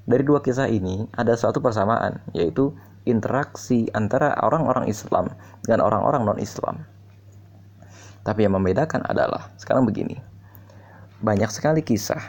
Dari 0.03 0.21
dua 0.27 0.43
kisah 0.43 0.67
ini 0.67 1.07
ada 1.15 1.33
suatu 1.39 1.63
persamaan 1.63 2.19
yaitu 2.35 2.75
interaksi 3.07 3.87
antara 3.95 4.35
orang-orang 4.43 4.91
Islam 4.91 5.31
dengan 5.63 5.87
orang-orang 5.87 6.27
non-Islam 6.27 6.83
tapi 8.23 8.47
yang 8.47 8.55
membedakan 8.55 9.03
adalah 9.05 9.51
sekarang 9.59 9.87
begini. 9.87 10.19
Banyak 11.23 11.51
sekali 11.51 11.83
kisah 11.83 12.19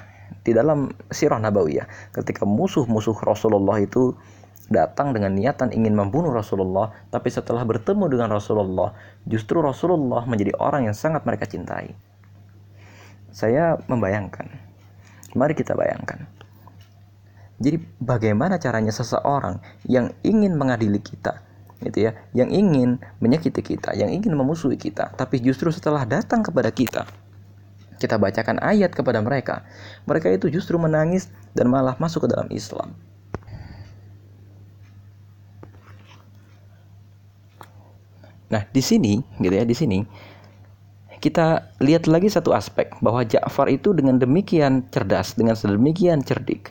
di 0.45 0.53
dalam 0.53 0.93
sirah 1.09 1.41
nabawiyah 1.41 2.13
ketika 2.15 2.45
musuh-musuh 2.45 3.17
Rasulullah 3.23 3.81
itu 3.81 4.15
datang 4.69 5.13
dengan 5.13 5.33
niatan 5.37 5.73
ingin 5.73 5.93
membunuh 5.93 6.33
Rasulullah, 6.33 6.93
tapi 7.13 7.29
setelah 7.29 7.65
bertemu 7.69 8.09
dengan 8.09 8.33
Rasulullah, 8.33 8.97
justru 9.29 9.61
Rasulullah 9.61 10.25
menjadi 10.25 10.57
orang 10.57 10.89
yang 10.89 10.97
sangat 10.97 11.25
mereka 11.29 11.45
cintai. 11.45 11.93
Saya 13.35 13.77
membayangkan, 13.91 14.47
mari 15.37 15.53
kita 15.53 15.77
bayangkan. 15.77 16.25
Jadi 17.61 17.79
bagaimana 18.03 18.59
caranya 18.59 18.91
seseorang 18.91 19.63
yang 19.87 20.11
ingin 20.27 20.57
mengadili 20.59 20.99
kita, 20.99 21.45
gitu 21.85 22.09
ya, 22.09 22.17
yang 22.33 22.49
ingin 22.49 22.97
menyakiti 23.21 23.61
kita, 23.61 23.93
yang 23.93 24.09
ingin 24.09 24.33
memusuhi 24.33 24.81
kita, 24.81 25.13
tapi 25.15 25.39
justru 25.45 25.69
setelah 25.69 26.09
datang 26.09 26.41
kepada 26.41 26.73
kita, 26.73 27.05
kita 28.01 28.17
bacakan 28.17 28.59
ayat 28.65 28.91
kepada 28.91 29.21
mereka, 29.21 29.63
mereka 30.09 30.33
itu 30.33 30.49
justru 30.49 30.81
menangis 30.81 31.29
dan 31.53 31.69
malah 31.69 31.95
masuk 32.01 32.25
ke 32.25 32.29
dalam 32.33 32.49
Islam. 32.49 32.97
Nah, 38.49 38.63
di 38.71 38.83
sini, 38.85 39.19
gitu 39.43 39.55
ya, 39.55 39.67
di 39.67 39.75
sini 39.75 39.99
kita 41.25 41.73
lihat 41.81 42.05
lagi 42.05 42.29
satu 42.29 42.53
aspek 42.53 42.93
bahwa 43.01 43.25
Ja'far 43.25 43.73
itu 43.73 43.97
dengan 43.97 44.21
demikian 44.21 44.85
cerdas, 44.93 45.33
dengan 45.33 45.57
sedemikian 45.57 46.21
cerdik, 46.21 46.69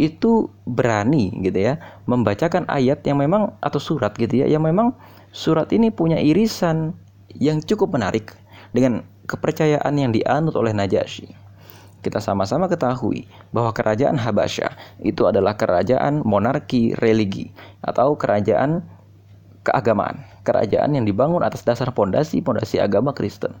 itu 0.00 0.48
berani 0.64 1.28
gitu 1.44 1.60
ya 1.60 1.76
membacakan 2.08 2.64
ayat 2.72 3.04
yang 3.04 3.20
memang 3.20 3.52
atau 3.60 3.76
surat 3.76 4.16
gitu 4.16 4.40
ya 4.40 4.48
yang 4.48 4.64
memang 4.64 4.96
surat 5.36 5.68
ini 5.76 5.92
punya 5.92 6.16
irisan 6.16 6.96
yang 7.36 7.60
cukup 7.60 7.92
menarik 7.92 8.32
dengan 8.72 9.04
kepercayaan 9.30 9.94
yang 9.94 10.10
dianut 10.10 10.58
oleh 10.58 10.74
Najasyi. 10.74 11.30
Kita 12.00 12.16
sama-sama 12.16 12.64
ketahui 12.64 13.28
bahwa 13.52 13.76
kerajaan 13.76 14.16
Habasyah 14.16 15.04
itu 15.04 15.28
adalah 15.28 15.54
kerajaan 15.54 16.24
monarki 16.24 16.96
religi 16.96 17.52
atau 17.84 18.16
kerajaan 18.16 18.80
keagamaan, 19.68 20.24
kerajaan 20.42 20.96
yang 20.96 21.04
dibangun 21.04 21.44
atas 21.44 21.60
dasar 21.60 21.92
pondasi-pondasi 21.92 22.80
agama 22.80 23.12
Kristen. 23.12 23.52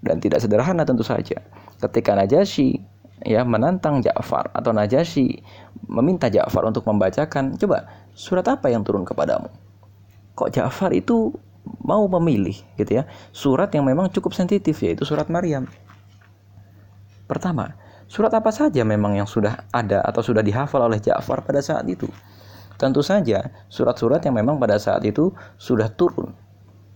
Dan 0.00 0.20
tidak 0.20 0.40
sederhana 0.40 0.88
tentu 0.88 1.04
saja. 1.04 1.44
Ketika 1.76 2.16
Najasyi 2.16 2.80
ya 3.28 3.44
menantang 3.44 4.00
Ja'far 4.00 4.48
atau 4.56 4.72
Najasyi 4.72 5.44
meminta 5.86 6.30
Ja'far 6.30 6.64
untuk 6.68 6.84
membacakan 6.88 7.56
coba 7.60 7.88
surat 8.16 8.46
apa 8.48 8.70
yang 8.70 8.82
turun 8.82 9.02
kepadamu? 9.02 9.48
Kok 10.34 10.50
Ja'far 10.50 10.90
itu 10.96 11.32
mau 11.80 12.04
memilih 12.20 12.60
gitu 12.76 13.00
ya 13.00 13.08
surat 13.32 13.72
yang 13.72 13.88
memang 13.88 14.12
cukup 14.12 14.36
sensitif 14.36 14.76
yaitu 14.84 15.06
surat 15.08 15.28
Maryam? 15.32 15.68
Pertama 17.24 17.76
surat 18.04 18.32
apa 18.36 18.52
saja 18.52 18.84
memang 18.84 19.16
yang 19.16 19.28
sudah 19.28 19.64
ada 19.72 20.04
atau 20.04 20.20
sudah 20.20 20.44
dihafal 20.44 20.84
oleh 20.84 21.00
Ja'far 21.00 21.40
pada 21.44 21.64
saat 21.64 21.88
itu? 21.88 22.08
Tentu 22.74 23.00
saja 23.06 23.54
surat-surat 23.70 24.20
yang 24.26 24.34
memang 24.34 24.58
pada 24.58 24.76
saat 24.82 25.06
itu 25.06 25.30
sudah 25.56 25.88
turun 25.88 26.34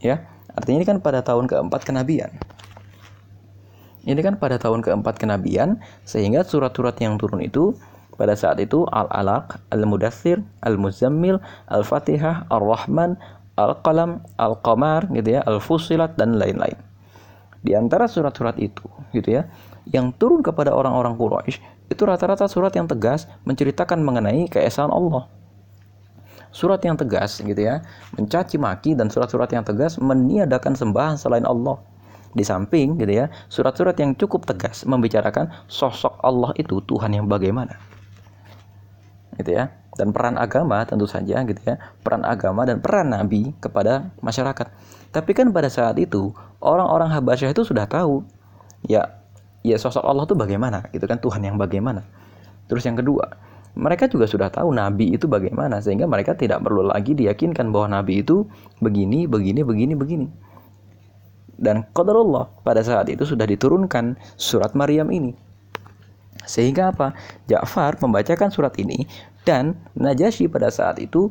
ya. 0.03 0.27
Artinya 0.59 0.83
ini 0.83 0.89
kan 0.91 0.99
pada 0.99 1.23
tahun 1.23 1.47
keempat 1.47 1.87
kenabian. 1.87 2.35
Ini 4.09 4.19
kan 4.25 4.41
pada 4.41 4.57
tahun 4.57 4.81
keempat 4.81 5.21
kenabian, 5.21 5.85
sehingga 6.01 6.41
surat-surat 6.41 6.97
yang 6.99 7.21
turun 7.21 7.45
itu 7.45 7.77
pada 8.19 8.35
saat 8.35 8.59
itu 8.59 8.83
Al-Alaq, 8.91 9.63
Al-Mudathir, 9.71 10.43
Al-Muzammil, 10.67 11.39
Al-Fatihah, 11.71 12.51
Ar-Rahman, 12.51 13.15
Al-Qalam, 13.55 14.27
Al-Qamar, 14.37 15.07
gitu 15.15 15.39
ya, 15.39 15.47
Al-Fusilat 15.47 16.19
dan 16.19 16.35
lain-lain. 16.35 16.75
Di 17.63 17.79
antara 17.79 18.11
surat-surat 18.11 18.59
itu, 18.59 18.83
gitu 19.15 19.39
ya, 19.39 19.47
yang 19.95 20.11
turun 20.19 20.43
kepada 20.43 20.75
orang-orang 20.75 21.15
Quraisy 21.15 21.63
itu 21.89 22.03
rata-rata 22.05 22.45
surat 22.51 22.75
yang 22.77 22.85
tegas 22.91 23.31
menceritakan 23.49 24.03
mengenai 24.05 24.51
keesaan 24.51 24.93
Allah. 24.93 25.31
Surat 26.53 26.81
yang 26.83 26.97
tegas 26.97 27.41
gitu 27.41 27.61
ya, 27.61 27.85
mencaci 28.17 28.57
maki 28.59 28.97
dan 28.99 29.09
surat-surat 29.13 29.49
yang 29.53 29.63
tegas 29.63 30.01
meniadakan 30.01 30.75
sembahan 30.75 31.17
selain 31.17 31.47
Allah. 31.47 31.79
Di 32.37 32.45
samping 32.45 33.01
gitu 33.01 33.25
ya, 33.25 33.33
surat-surat 33.49 33.97
yang 33.97 34.13
cukup 34.17 34.45
tegas 34.45 34.85
membicarakan 34.85 35.49
sosok 35.69 36.21
Allah 36.21 36.53
itu 36.61 36.81
Tuhan 36.85 37.17
yang 37.17 37.27
bagaimana. 37.27 37.88
Gitu 39.39 39.55
ya. 39.55 39.71
Dan 39.95 40.15
peran 40.15 40.39
agama 40.39 40.83
tentu 40.87 41.11
saja 41.11 41.43
gitu 41.43 41.59
ya, 41.63 41.79
peran 42.07 42.23
agama 42.23 42.63
dan 42.63 42.79
peran 42.79 43.11
nabi 43.11 43.51
kepada 43.59 44.15
masyarakat. 44.23 44.71
Tapi 45.11 45.31
kan 45.35 45.51
pada 45.51 45.67
saat 45.67 45.99
itu 45.99 46.31
orang-orang 46.63 47.11
Habasyah 47.11 47.51
itu 47.51 47.67
sudah 47.67 47.91
tahu 47.91 48.23
ya 48.87 49.19
ya 49.67 49.75
sosok 49.75 50.07
Allah 50.07 50.23
itu 50.23 50.39
bagaimana 50.39 50.87
gitu 50.95 51.03
kan 51.11 51.19
Tuhan 51.19 51.43
yang 51.43 51.59
bagaimana. 51.59 52.07
Terus 52.71 52.87
yang 52.87 52.95
kedua, 52.95 53.27
mereka 53.75 54.07
juga 54.07 54.31
sudah 54.31 54.55
tahu 54.55 54.71
nabi 54.71 55.19
itu 55.19 55.27
bagaimana 55.27 55.83
sehingga 55.83 56.07
mereka 56.07 56.39
tidak 56.39 56.63
perlu 56.63 56.87
lagi 56.87 57.19
diyakinkan 57.19 57.75
bahwa 57.75 57.99
nabi 57.99 58.23
itu 58.23 58.47
begini, 58.79 59.27
begini, 59.27 59.67
begini, 59.67 59.95
begini 59.99 60.27
dan 61.59 61.83
qadarullah 61.91 62.63
pada 62.63 62.81
saat 62.87 63.11
itu 63.11 63.27
sudah 63.27 63.45
diturunkan 63.45 64.15
surat 64.39 64.79
Maryam 64.79 65.11
ini. 65.11 65.35
Sehingga 66.49 66.97
apa? 66.97 67.13
Ja'far 67.45 68.01
membacakan 68.01 68.49
surat 68.49 68.73
ini 68.81 69.05
dan 69.45 69.77
Najasyi 69.93 70.49
pada 70.49 70.73
saat 70.73 70.97
itu 70.97 71.29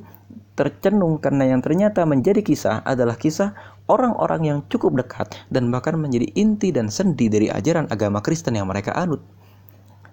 tercenung 0.58 1.22
karena 1.22 1.54
yang 1.54 1.62
ternyata 1.62 2.06
menjadi 2.06 2.42
kisah 2.42 2.82
adalah 2.82 3.14
kisah 3.14 3.54
orang-orang 3.86 4.42
yang 4.46 4.60
cukup 4.70 4.98
dekat 4.98 5.34
dan 5.54 5.70
bahkan 5.70 5.98
menjadi 5.98 6.30
inti 6.34 6.74
dan 6.74 6.90
sendi 6.90 7.30
dari 7.30 7.50
ajaran 7.50 7.86
agama 7.94 8.22
Kristen 8.22 8.58
yang 8.58 8.70
mereka 8.70 8.94
anut. 8.98 9.22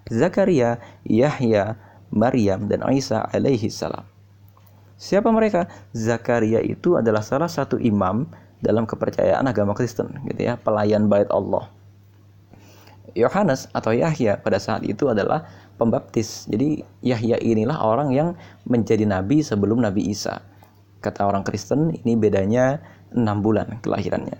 Zakaria, 0.05 0.77
Yahya, 1.01 1.81
Maryam, 2.13 2.69
dan 2.69 2.85
Isa 2.93 3.25
alaihi 3.33 3.73
salam. 3.73 4.05
Siapa 5.01 5.27
mereka? 5.33 5.65
Zakaria 5.97 6.61
itu 6.61 6.93
adalah 6.95 7.25
salah 7.25 7.49
satu 7.49 7.81
imam 7.81 8.29
dalam 8.61 8.85
kepercayaan 8.85 9.43
agama 9.49 9.73
Kristen, 9.73 10.13
gitu 10.29 10.45
ya, 10.45 10.61
pelayan 10.61 11.09
bait 11.09 11.27
Allah. 11.33 11.67
Yohanes 13.15 13.71
atau 13.71 13.95
Yahya 13.95 14.37
pada 14.43 14.59
saat 14.59 14.83
itu 14.83 15.07
adalah 15.07 15.47
pembaptis. 15.79 16.45
Jadi 16.51 16.83
Yahya 16.99 17.39
inilah 17.39 17.79
orang 17.79 18.11
yang 18.11 18.35
menjadi 18.67 19.07
nabi 19.07 19.39
sebelum 19.39 19.79
Nabi 19.79 20.11
Isa. 20.11 20.43
Kata 20.99 21.23
orang 21.23 21.47
Kristen 21.47 21.95
ini 21.95 22.19
bedanya 22.19 22.83
enam 23.15 23.39
bulan 23.39 23.79
kelahirannya. 23.79 24.35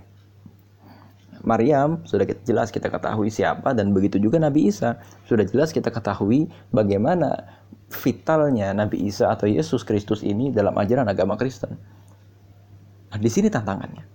Maryam 1.45 2.01
sudah 2.09 2.25
jelas 2.41 2.73
kita 2.73 2.89
ketahui 2.89 3.29
siapa 3.29 3.71
dan 3.77 3.93
begitu 3.93 4.17
juga 4.17 4.41
Nabi 4.41 4.65
Isa 4.65 4.97
sudah 5.29 5.45
jelas 5.45 5.69
kita 5.69 5.93
ketahui 5.93 6.49
bagaimana 6.73 7.45
vitalnya 8.01 8.73
Nabi 8.73 9.05
Isa 9.05 9.29
atau 9.29 9.45
Yesus 9.45 9.85
Kristus 9.85 10.25
ini 10.25 10.49
dalam 10.49 10.73
ajaran 10.73 11.05
agama 11.05 11.37
Kristen. 11.37 11.77
Nah, 13.13 13.19
di 13.21 13.29
sini 13.29 13.47
tantangannya. 13.53 14.14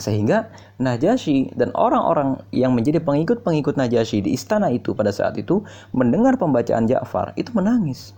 Sehingga 0.00 0.48
Najasyi 0.80 1.52
dan 1.52 1.68
orang-orang 1.76 2.40
yang 2.48 2.72
menjadi 2.72 2.96
pengikut-pengikut 3.04 3.76
Najasyi 3.76 4.24
di 4.24 4.32
istana 4.32 4.72
itu 4.72 4.96
pada 4.96 5.12
saat 5.12 5.36
itu 5.36 5.60
mendengar 5.92 6.40
pembacaan 6.40 6.88
Ja'far 6.88 7.36
itu 7.36 7.52
menangis. 7.52 8.16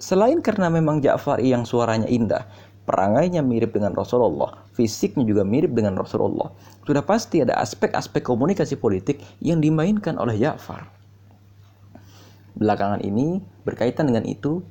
Selain 0.00 0.40
karena 0.40 0.72
memang 0.72 1.04
Ja'far 1.04 1.44
yang 1.44 1.68
suaranya 1.68 2.08
indah, 2.08 2.48
perangainya 2.88 3.44
mirip 3.44 3.76
dengan 3.76 3.92
Rasulullah, 3.92 4.64
fisiknya 4.72 5.28
juga 5.28 5.44
mirip 5.44 5.76
dengan 5.76 6.00
Rasulullah. 6.00 6.56
Sudah 6.88 7.04
pasti 7.04 7.44
ada 7.44 7.60
aspek-aspek 7.60 8.24
komunikasi 8.24 8.80
politik 8.80 9.20
yang 9.44 9.60
dimainkan 9.60 10.16
oleh 10.16 10.40
Ja'far. 10.40 10.88
Belakangan 12.56 13.04
ini 13.04 13.44
berkaitan 13.68 14.08
dengan 14.08 14.24
itu 14.24 14.64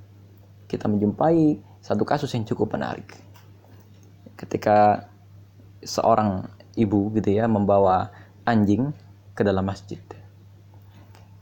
kita 0.65 0.89
menjumpai 0.89 1.62
satu 1.86 2.01
kasus 2.10 2.34
yang 2.34 2.43
cukup 2.50 2.74
menarik 2.74 3.28
ketika 4.39 5.12
seorang 5.84 6.48
ibu 6.79 7.12
gitu 7.19 7.36
ya 7.36 7.51
membawa 7.51 8.08
anjing 8.48 8.96
ke 9.36 9.43
dalam 9.43 9.67
masjid. 9.67 10.00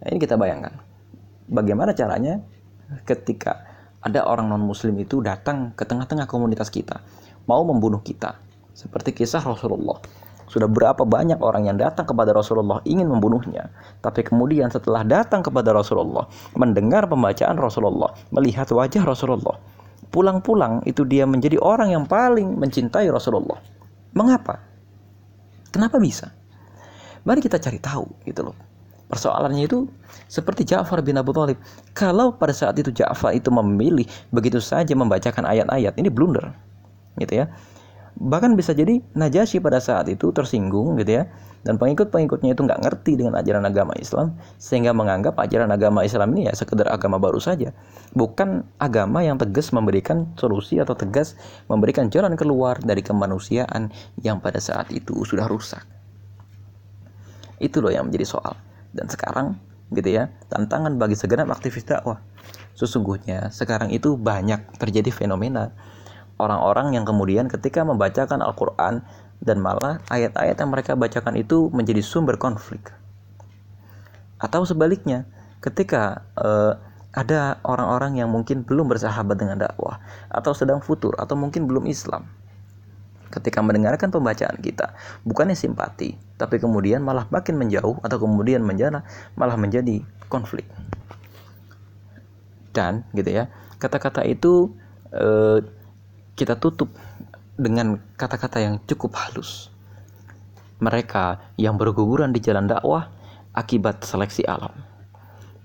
Nah, 0.02 0.08
ini 0.10 0.18
kita 0.18 0.34
bayangkan. 0.38 0.74
Bagaimana 1.48 1.94
caranya 1.94 2.42
ketika 3.06 3.66
ada 4.02 4.26
orang 4.26 4.50
non 4.50 4.66
muslim 4.66 4.98
itu 4.98 5.22
datang 5.22 5.74
ke 5.78 5.86
tengah-tengah 5.86 6.26
komunitas 6.26 6.74
kita 6.74 7.02
mau 7.46 7.62
membunuh 7.62 8.02
kita? 8.02 8.38
Seperti 8.78 9.14
kisah 9.14 9.42
Rasulullah. 9.42 9.98
Sudah 10.48 10.70
berapa 10.72 11.04
banyak 11.04 11.44
orang 11.44 11.68
yang 11.68 11.76
datang 11.76 12.08
kepada 12.08 12.32
Rasulullah 12.32 12.80
ingin 12.88 13.12
membunuhnya 13.12 13.68
tapi 14.00 14.24
kemudian 14.24 14.72
setelah 14.72 15.04
datang 15.04 15.44
kepada 15.44 15.76
Rasulullah 15.76 16.24
mendengar 16.56 17.04
pembacaan 17.04 17.60
Rasulullah 17.60 18.16
melihat 18.32 18.72
wajah 18.72 19.04
Rasulullah 19.04 19.60
pulang-pulang 20.12 20.84
itu 20.88 21.04
dia 21.04 21.28
menjadi 21.28 21.60
orang 21.60 21.94
yang 21.94 22.06
paling 22.08 22.58
mencintai 22.58 23.08
Rasulullah. 23.12 23.60
Mengapa? 24.16 24.60
Kenapa 25.70 26.00
bisa? 26.00 26.32
Mari 27.28 27.44
kita 27.44 27.60
cari 27.60 27.78
tahu 27.78 28.08
gitu 28.24 28.48
loh. 28.50 28.56
Persoalannya 29.08 29.64
itu 29.68 29.88
seperti 30.28 30.68
Ja'far 30.68 31.00
bin 31.00 31.16
Abu 31.16 31.32
Thalib. 31.32 31.56
Kalau 31.96 32.36
pada 32.36 32.52
saat 32.52 32.76
itu 32.76 32.92
Ja'far 32.92 33.32
itu 33.36 33.48
memilih 33.48 34.04
begitu 34.36 34.60
saja 34.60 34.92
membacakan 34.96 35.48
ayat-ayat, 35.48 35.96
ini 35.96 36.12
blunder. 36.12 36.52
Gitu 37.16 37.44
ya. 37.44 37.46
Bahkan 38.18 38.58
bisa 38.58 38.74
jadi 38.74 38.98
Najasyi 39.14 39.62
pada 39.62 39.78
saat 39.78 40.10
itu 40.10 40.34
tersinggung 40.34 40.98
gitu 40.98 41.22
ya. 41.22 41.30
Dan 41.62 41.78
pengikut-pengikutnya 41.78 42.56
itu 42.58 42.62
nggak 42.64 42.80
ngerti 42.82 43.20
dengan 43.20 43.38
ajaran 43.38 43.66
agama 43.68 43.94
Islam 44.00 44.40
sehingga 44.58 44.96
menganggap 44.96 45.36
ajaran 45.38 45.70
agama 45.70 46.02
Islam 46.02 46.34
ini 46.34 46.50
ya 46.50 46.54
sekedar 46.58 46.90
agama 46.90 47.22
baru 47.22 47.38
saja. 47.38 47.76
Bukan 48.16 48.66
agama 48.82 49.22
yang 49.22 49.38
tegas 49.38 49.70
memberikan 49.76 50.32
solusi 50.40 50.80
atau 50.82 50.96
tegas 50.96 51.38
memberikan 51.68 52.08
jalan 52.10 52.34
keluar 52.40 52.80
dari 52.82 53.04
kemanusiaan 53.04 53.92
yang 54.24 54.40
pada 54.42 54.58
saat 54.64 54.90
itu 54.96 55.14
sudah 55.28 55.46
rusak. 55.46 55.84
Itu 57.62 57.84
loh 57.84 57.92
yang 57.92 58.10
menjadi 58.10 58.38
soal. 58.38 58.58
Dan 58.96 59.12
sekarang 59.12 59.60
gitu 59.92 60.08
ya 60.08 60.32
tantangan 60.48 60.96
bagi 60.96 61.20
segenap 61.20 61.52
aktivis 61.52 61.84
dakwah. 61.84 62.18
Sesungguhnya 62.80 63.50
sekarang 63.52 63.92
itu 63.92 64.16
banyak 64.16 64.78
terjadi 64.80 65.10
fenomena 65.12 65.74
orang-orang 66.38 66.94
yang 66.98 67.06
kemudian 67.06 67.50
ketika 67.50 67.82
membacakan 67.86 68.42
Al-Quran 68.42 69.06
dan 69.42 69.58
malah 69.62 70.02
ayat-ayat 70.10 70.58
yang 70.58 70.70
mereka 70.74 70.98
bacakan 70.98 71.38
itu 71.38 71.70
menjadi 71.70 72.02
sumber 72.02 72.42
konflik. 72.42 72.90
Atau 74.38 74.66
sebaliknya, 74.66 75.26
ketika 75.62 76.26
uh, 76.38 76.78
ada 77.18 77.58
orang-orang 77.66 78.22
yang 78.22 78.30
mungkin 78.30 78.62
belum 78.62 78.94
bersahabat 78.94 79.42
dengan 79.42 79.58
dakwah 79.58 79.98
atau 80.30 80.54
sedang 80.54 80.86
futur 80.86 81.18
atau 81.18 81.34
mungkin 81.34 81.66
belum 81.66 81.90
Islam. 81.90 82.30
Ketika 83.28 83.60
mendengarkan 83.60 84.08
pembacaan 84.08 84.56
kita, 84.64 84.96
bukannya 85.28 85.58
simpati, 85.58 86.16
tapi 86.40 86.64
kemudian 86.64 87.04
malah 87.04 87.28
makin 87.28 87.60
menjauh 87.60 88.00
atau 88.00 88.18
kemudian 88.22 88.64
menjana 88.64 89.04
malah 89.36 89.60
menjadi 89.60 90.00
konflik. 90.32 90.64
Dan 92.72 93.04
gitu 93.12 93.28
ya, 93.34 93.52
kata-kata 93.82 94.24
itu 94.24 94.72
uh, 95.12 95.60
kita 96.38 96.54
tutup 96.62 96.94
dengan 97.58 97.98
kata-kata 98.14 98.62
yang 98.62 98.78
cukup 98.86 99.18
halus. 99.18 99.74
Mereka 100.78 101.58
yang 101.58 101.82
berguguran 101.82 102.30
di 102.30 102.38
jalan 102.38 102.70
dakwah 102.70 103.10
akibat 103.58 104.06
seleksi 104.06 104.46
alam. 104.46 104.70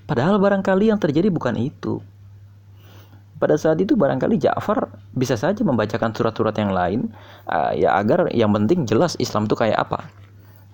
Padahal 0.09 0.41
barangkali 0.41 0.89
yang 0.89 0.97
terjadi 0.97 1.29
bukan 1.29 1.61
itu. 1.61 2.01
Pada 3.37 3.61
saat 3.61 3.77
itu 3.85 3.93
barangkali 3.93 4.41
Ja'far 4.41 4.89
bisa 5.13 5.37
saja 5.37 5.61
membacakan 5.61 6.15
surat-surat 6.17 6.57
yang 6.57 6.73
lain 6.73 7.13
uh, 7.51 7.75
ya 7.77 7.93
agar 7.99 8.31
yang 8.33 8.55
penting 8.57 8.89
jelas 8.89 9.19
Islam 9.21 9.45
itu 9.45 9.59
kayak 9.59 9.77
apa. 9.77 10.09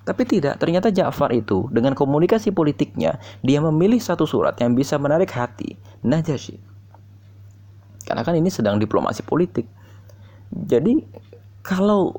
Tapi 0.06 0.22
tidak, 0.24 0.60
ternyata 0.62 0.94
Ja'far 0.94 1.34
itu 1.34 1.66
dengan 1.74 1.96
komunikasi 1.98 2.54
politiknya 2.54 3.18
dia 3.42 3.58
memilih 3.58 3.98
satu 3.98 4.28
surat 4.28 4.54
yang 4.62 4.76
bisa 4.78 5.00
menarik 5.00 5.32
hati 5.32 5.74
Najasyi. 6.06 6.60
Karena 8.04 8.22
kan 8.24 8.36
ini 8.36 8.48
sedang 8.52 8.80
diplomasi 8.80 9.24
politik 9.24 9.68
jadi 10.52 11.04
kalau 11.60 12.16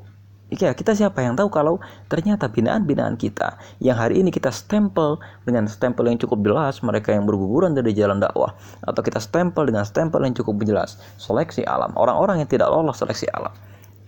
ya 0.50 0.74
kita 0.74 0.98
siapa 0.98 1.22
yang 1.22 1.38
tahu 1.38 1.46
kalau 1.46 1.78
ternyata 2.10 2.50
binaan-binaan 2.50 3.14
kita 3.14 3.54
yang 3.78 3.94
hari 3.94 4.18
ini 4.18 4.34
kita 4.34 4.50
stempel 4.50 5.22
dengan 5.46 5.70
stempel 5.70 6.10
yang 6.10 6.18
cukup 6.18 6.42
jelas 6.42 6.82
mereka 6.82 7.14
yang 7.14 7.22
berguguran 7.22 7.70
dari 7.70 7.94
jalan 7.94 8.18
dakwah 8.18 8.58
atau 8.82 9.00
kita 9.00 9.22
stempel 9.22 9.62
dengan 9.70 9.86
stempel 9.86 10.26
yang 10.26 10.34
cukup 10.34 10.58
jelas 10.66 10.98
seleksi 11.22 11.62
alam 11.62 11.94
orang-orang 11.94 12.42
yang 12.42 12.50
tidak 12.50 12.66
lolos 12.66 12.98
seleksi 12.98 13.30
alam. 13.30 13.54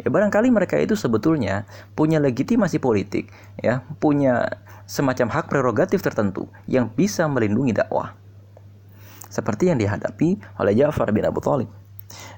Ya 0.02 0.08
barangkali 0.10 0.50
mereka 0.50 0.80
itu 0.82 0.98
sebetulnya 0.98 1.68
punya 1.94 2.18
legitimasi 2.18 2.82
politik 2.82 3.30
ya 3.62 3.86
punya 4.02 4.58
semacam 4.88 5.30
hak 5.30 5.46
prerogatif 5.46 6.02
tertentu 6.02 6.50
yang 6.66 6.90
bisa 6.90 7.28
melindungi 7.30 7.70
dakwah. 7.76 8.18
Seperti 9.30 9.70
yang 9.70 9.78
dihadapi 9.78 10.58
oleh 10.58 10.72
Ja'far 10.76 11.08
bin 11.14 11.24
Abu 11.24 11.38
Thalib 11.40 11.70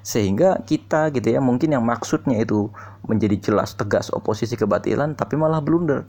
sehingga 0.01 0.61
kita 0.63 1.11
gitu 1.13 1.35
ya 1.35 1.41
mungkin 1.43 1.73
yang 1.75 1.83
maksudnya 1.83 2.41
itu 2.41 2.69
menjadi 3.05 3.37
jelas 3.39 3.77
tegas 3.77 4.09
oposisi 4.13 4.57
kebatilan 4.57 5.13
tapi 5.13 5.37
malah 5.37 5.61
blunder. 5.61 6.05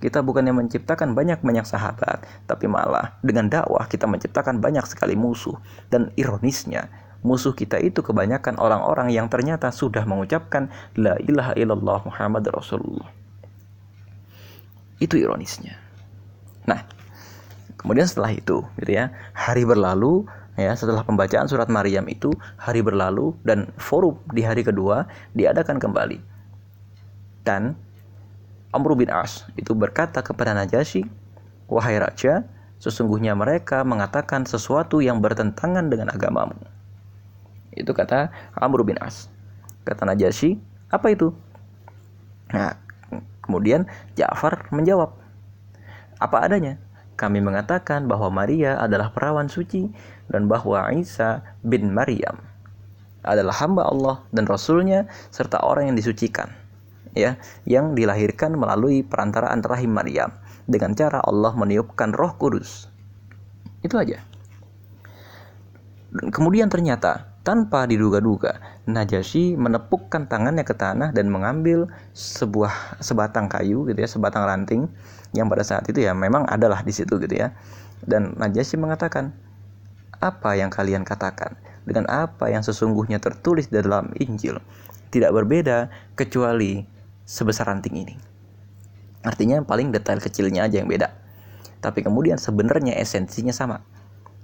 Kita 0.00 0.24
bukannya 0.24 0.56
menciptakan 0.56 1.12
banyak-banyak 1.12 1.68
sahabat 1.68 2.24
tapi 2.48 2.64
malah 2.64 3.20
dengan 3.20 3.52
dakwah 3.52 3.84
kita 3.84 4.08
menciptakan 4.08 4.58
banyak 4.58 4.84
sekali 4.88 5.12
musuh. 5.12 5.54
Dan 5.92 6.08
ironisnya 6.16 6.88
musuh 7.20 7.52
kita 7.52 7.76
itu 7.76 8.00
kebanyakan 8.00 8.56
orang-orang 8.56 9.12
yang 9.12 9.28
ternyata 9.28 9.68
sudah 9.68 10.08
mengucapkan 10.08 10.72
la 10.96 11.20
ilaha 11.20 11.52
illallah 11.52 12.00
Muhammad 12.08 12.48
Rasulullah. 12.48 13.12
Itu 14.96 15.20
ironisnya. 15.20 15.76
Nah 16.64 16.80
kemudian 17.80 18.04
setelah 18.04 18.32
itu 18.36 18.60
gitu 18.76 18.92
ya 18.92 19.08
hari 19.32 19.64
berlalu 19.64 20.28
ya 20.60 20.76
setelah 20.76 21.00
pembacaan 21.00 21.48
surat 21.48 21.72
Maryam 21.72 22.04
itu 22.12 22.28
hari 22.60 22.84
berlalu 22.84 23.32
dan 23.48 23.72
forum 23.80 24.20
di 24.36 24.44
hari 24.44 24.60
kedua 24.60 25.08
diadakan 25.32 25.80
kembali. 25.80 26.20
Dan 27.40 27.72
Amr 28.70 28.92
bin 28.94 29.08
As 29.08 29.48
itu 29.56 29.72
berkata 29.72 30.20
kepada 30.20 30.52
Najasyi 30.52 31.08
wahai 31.66 31.96
raja 31.96 32.44
sesungguhnya 32.76 33.32
mereka 33.32 33.80
mengatakan 33.82 34.44
sesuatu 34.44 35.00
yang 35.00 35.24
bertentangan 35.24 35.88
dengan 35.88 36.12
agamamu. 36.12 36.56
Itu 37.72 37.96
kata 37.96 38.28
Amr 38.52 38.84
bin 38.84 39.00
As. 39.00 39.32
Kata 39.88 40.04
Najasyi 40.04 40.60
apa 40.92 41.08
itu? 41.08 41.32
Nah 42.52 42.76
kemudian 43.40 43.88
Ja'far 44.14 44.68
menjawab 44.70 45.16
apa 46.20 46.36
adanya 46.44 46.76
kami 47.20 47.44
mengatakan 47.44 48.08
bahwa 48.08 48.32
Maria 48.32 48.80
adalah 48.80 49.12
perawan 49.12 49.52
suci 49.52 49.92
dan 50.32 50.48
bahwa 50.48 50.88
Isa 50.96 51.44
bin 51.60 51.92
Maryam 51.92 52.40
adalah 53.20 53.52
hamba 53.60 53.84
Allah 53.84 54.24
dan 54.32 54.48
Rasulnya 54.48 55.04
serta 55.28 55.60
orang 55.60 55.92
yang 55.92 55.96
disucikan 56.00 56.48
ya 57.12 57.36
yang 57.68 57.92
dilahirkan 57.92 58.56
melalui 58.56 59.04
perantaraan 59.04 59.60
rahim 59.60 59.92
Maryam 59.92 60.32
dengan 60.64 60.96
cara 60.96 61.20
Allah 61.20 61.52
meniupkan 61.52 62.14
roh 62.14 62.32
kudus. 62.38 62.86
Itu 63.82 63.98
aja. 63.98 64.22
Dan 66.10 66.32
kemudian 66.32 66.72
ternyata 66.72 67.30
tanpa 67.46 67.86
diduga-duga 67.86 68.60
Najasyi 68.90 69.54
menepukkan 69.54 70.26
tangannya 70.26 70.66
ke 70.66 70.74
tanah 70.74 71.14
dan 71.14 71.30
mengambil 71.30 71.86
sebuah 72.12 72.98
sebatang 72.98 73.46
kayu 73.46 73.86
gitu 73.86 73.98
ya 73.98 74.08
sebatang 74.10 74.44
ranting 74.44 74.90
yang 75.36 75.46
pada 75.46 75.62
saat 75.62 75.86
itu 75.86 76.02
ya 76.02 76.14
memang 76.16 76.46
adalah 76.46 76.82
di 76.82 76.90
situ 76.90 77.18
gitu 77.22 77.34
ya 77.34 77.54
dan 78.04 78.34
Najasyi 78.36 78.80
mengatakan 78.80 79.30
apa 80.20 80.56
yang 80.56 80.68
kalian 80.68 81.04
katakan 81.06 81.56
dengan 81.84 82.08
apa 82.12 82.52
yang 82.52 82.60
sesungguhnya 82.60 83.18
tertulis 83.20 83.72
dalam 83.72 84.12
Injil 84.20 84.60
tidak 85.10 85.34
berbeda 85.34 85.90
kecuali 86.14 86.86
sebesar 87.26 87.70
ranting 87.70 88.06
ini. 88.06 88.14
Artinya 89.20 89.60
paling 89.60 89.92
detail 89.92 90.22
kecilnya 90.22 90.64
aja 90.64 90.80
yang 90.80 90.88
beda. 90.88 91.12
Tapi 91.80 92.00
kemudian 92.04 92.40
sebenarnya 92.40 92.96
esensinya 92.96 93.52
sama. 93.52 93.82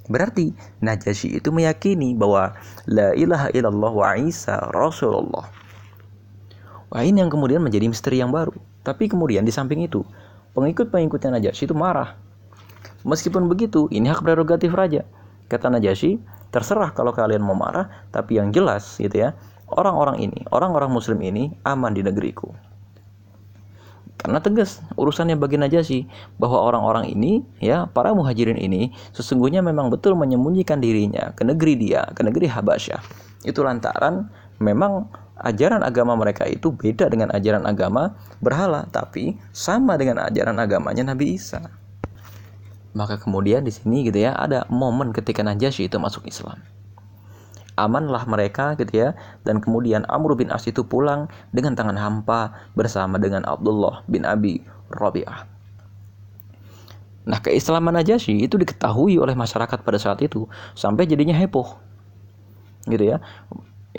Berarti 0.06 0.54
Najasyi 0.82 1.42
itu 1.42 1.50
meyakini 1.50 2.14
bahwa 2.14 2.54
la 2.86 3.10
ilaha 3.16 3.50
illallah 3.50 3.92
wa 3.92 4.14
Isa 4.20 4.58
Rasulullah. 4.70 5.50
Wah 6.86 7.02
ini 7.02 7.18
yang 7.18 7.32
kemudian 7.32 7.58
menjadi 7.58 7.90
misteri 7.90 8.22
yang 8.22 8.30
baru. 8.30 8.54
Tapi 8.86 9.10
kemudian 9.10 9.42
di 9.42 9.50
samping 9.50 9.82
itu, 9.82 10.06
pengikut-pengikutnya 10.56 11.36
Najasyi 11.36 11.68
itu 11.68 11.76
marah. 11.76 12.16
Meskipun 13.04 13.46
begitu, 13.46 13.86
ini 13.92 14.08
hak 14.08 14.24
prerogatif 14.24 14.72
raja. 14.72 15.04
Kata 15.52 15.68
Najasyi, 15.68 16.18
terserah 16.50 16.90
kalau 16.96 17.12
kalian 17.12 17.44
mau 17.44 17.54
marah, 17.54 17.92
tapi 18.10 18.40
yang 18.40 18.50
jelas 18.50 18.96
gitu 18.96 19.28
ya, 19.28 19.36
orang-orang 19.70 20.24
ini, 20.24 20.40
orang-orang 20.50 20.90
muslim 20.90 21.20
ini 21.20 21.52
aman 21.62 21.92
di 21.92 22.02
negeriku. 22.02 22.50
Karena 24.16 24.40
tegas 24.40 24.80
urusannya 24.96 25.36
bagi 25.36 25.60
Najasyi 25.60 26.00
bahwa 26.40 26.64
orang-orang 26.64 27.12
ini 27.12 27.44
ya 27.60 27.84
para 27.86 28.16
muhajirin 28.16 28.56
ini 28.56 28.90
sesungguhnya 29.12 29.60
memang 29.60 29.92
betul 29.92 30.16
menyembunyikan 30.16 30.80
dirinya 30.80 31.36
ke 31.36 31.44
negeri 31.44 31.76
dia, 31.76 32.08
ke 32.16 32.24
negeri 32.24 32.48
Habasyah. 32.48 32.98
Itu 33.44 33.60
lantaran 33.60 34.26
memang 34.58 35.06
ajaran 35.36 35.84
agama 35.84 36.16
mereka 36.16 36.48
itu 36.48 36.72
beda 36.72 37.12
dengan 37.12 37.28
ajaran 37.32 37.68
agama 37.68 38.16
berhala, 38.40 38.88
tapi 38.88 39.36
sama 39.52 40.00
dengan 40.00 40.24
ajaran 40.24 40.56
agamanya 40.56 41.12
Nabi 41.12 41.36
Isa. 41.36 41.60
Maka 42.96 43.20
kemudian 43.20 43.60
di 43.60 43.72
sini 43.72 44.08
gitu 44.08 44.24
ya 44.24 44.32
ada 44.32 44.64
momen 44.72 45.12
ketika 45.12 45.44
Najasyi 45.44 45.92
itu 45.92 46.00
masuk 46.00 46.24
Islam. 46.24 46.64
Amanlah 47.76 48.24
mereka 48.24 48.72
gitu 48.80 49.04
ya 49.04 49.12
dan 49.44 49.60
kemudian 49.60 50.08
Amr 50.08 50.32
bin 50.32 50.48
As 50.48 50.64
itu 50.64 50.80
pulang 50.80 51.28
dengan 51.52 51.76
tangan 51.76 52.00
hampa 52.00 52.56
bersama 52.72 53.20
dengan 53.20 53.44
Abdullah 53.44 54.00
bin 54.08 54.24
Abi 54.24 54.64
Rabi'ah. 54.88 55.44
Nah 57.28 57.38
keislaman 57.44 58.00
Najasyi 58.00 58.48
itu 58.48 58.56
diketahui 58.56 59.20
oleh 59.20 59.36
masyarakat 59.36 59.84
pada 59.84 60.00
saat 60.00 60.24
itu 60.24 60.48
sampai 60.72 61.04
jadinya 61.04 61.36
heboh. 61.36 61.76
Gitu 62.88 63.12
ya 63.12 63.20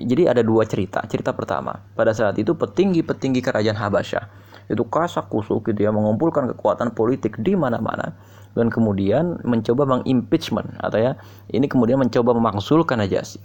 jadi 0.03 0.35
ada 0.35 0.41
dua 0.45 0.67
cerita 0.69 1.01
cerita 1.09 1.33
pertama 1.33 1.81
pada 1.97 2.13
saat 2.13 2.37
itu 2.37 2.53
petinggi-petinggi 2.53 3.41
kerajaan 3.41 3.77
Habasyah 3.77 4.25
itu 4.67 4.83
kasak 4.83 5.31
kusuk 5.31 5.63
gitu 5.71 5.87
ya 5.87 5.95
mengumpulkan 5.95 6.51
kekuatan 6.53 6.91
politik 6.91 7.39
di 7.39 7.55
mana-mana 7.55 8.13
dan 8.53 8.67
kemudian 8.67 9.39
mencoba 9.47 9.87
mengimpeachment 9.87 10.75
atau 10.83 10.99
ya 10.99 11.11
ini 11.49 11.65
kemudian 11.71 11.97
mencoba 11.97 12.35
memaksulkan 12.35 12.99
Najasyi 12.99 13.39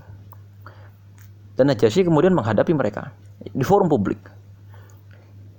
dan 1.56 1.68
Najasyi 1.68 2.08
kemudian 2.08 2.32
menghadapi 2.32 2.72
mereka 2.72 3.12
di 3.50 3.64
forum 3.66 3.90
publik. 3.90 4.18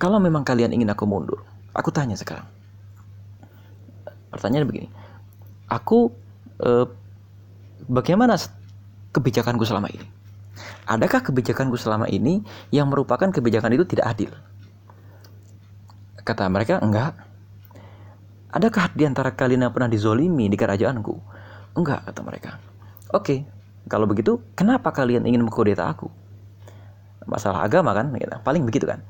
Kalau 0.01 0.19
memang 0.19 0.43
kalian 0.43 0.73
ingin 0.75 0.91
aku 0.91 1.08
mundur, 1.08 1.39
aku 1.71 1.93
tanya 1.93 2.17
sekarang. 2.17 2.43
Pertanyaan 4.34 4.65
begini, 4.65 4.89
aku 5.69 6.10
eh, 6.60 6.86
bagaimana 7.86 8.36
kebijakanku 9.13 9.63
selama 9.63 9.88
ini? 9.93 10.03
Adakah 10.86 11.26
kebijakanku 11.26 11.80
selama 11.80 12.06
ini 12.10 12.44
yang 12.70 12.92
merupakan 12.92 13.26
kebijakan 13.30 13.74
itu 13.74 13.86
tidak 13.89 14.06
adil? 14.13 14.32
Kata 16.24 16.48
mereka, 16.48 16.80
enggak. 16.80 17.18
Adakah 18.54 18.94
di 18.94 19.04
antara 19.04 19.34
kalian 19.34 19.68
yang 19.68 19.74
pernah 19.74 19.89
dizolimi 19.89 20.48
di 20.48 20.56
kerajaanku? 20.56 21.16
Enggak, 21.74 22.06
kata 22.06 22.22
mereka. 22.22 22.62
Oke, 23.12 23.44
kalau 23.89 24.06
begitu, 24.06 24.39
kenapa 24.54 24.94
kalian 24.94 25.26
ingin 25.26 25.42
mengkudeta 25.44 25.89
aku? 25.89 26.08
Masalah 27.26 27.66
agama 27.66 27.98
kan, 27.98 28.13
paling 28.46 28.63
begitu 28.63 28.86
kan. 28.86 29.02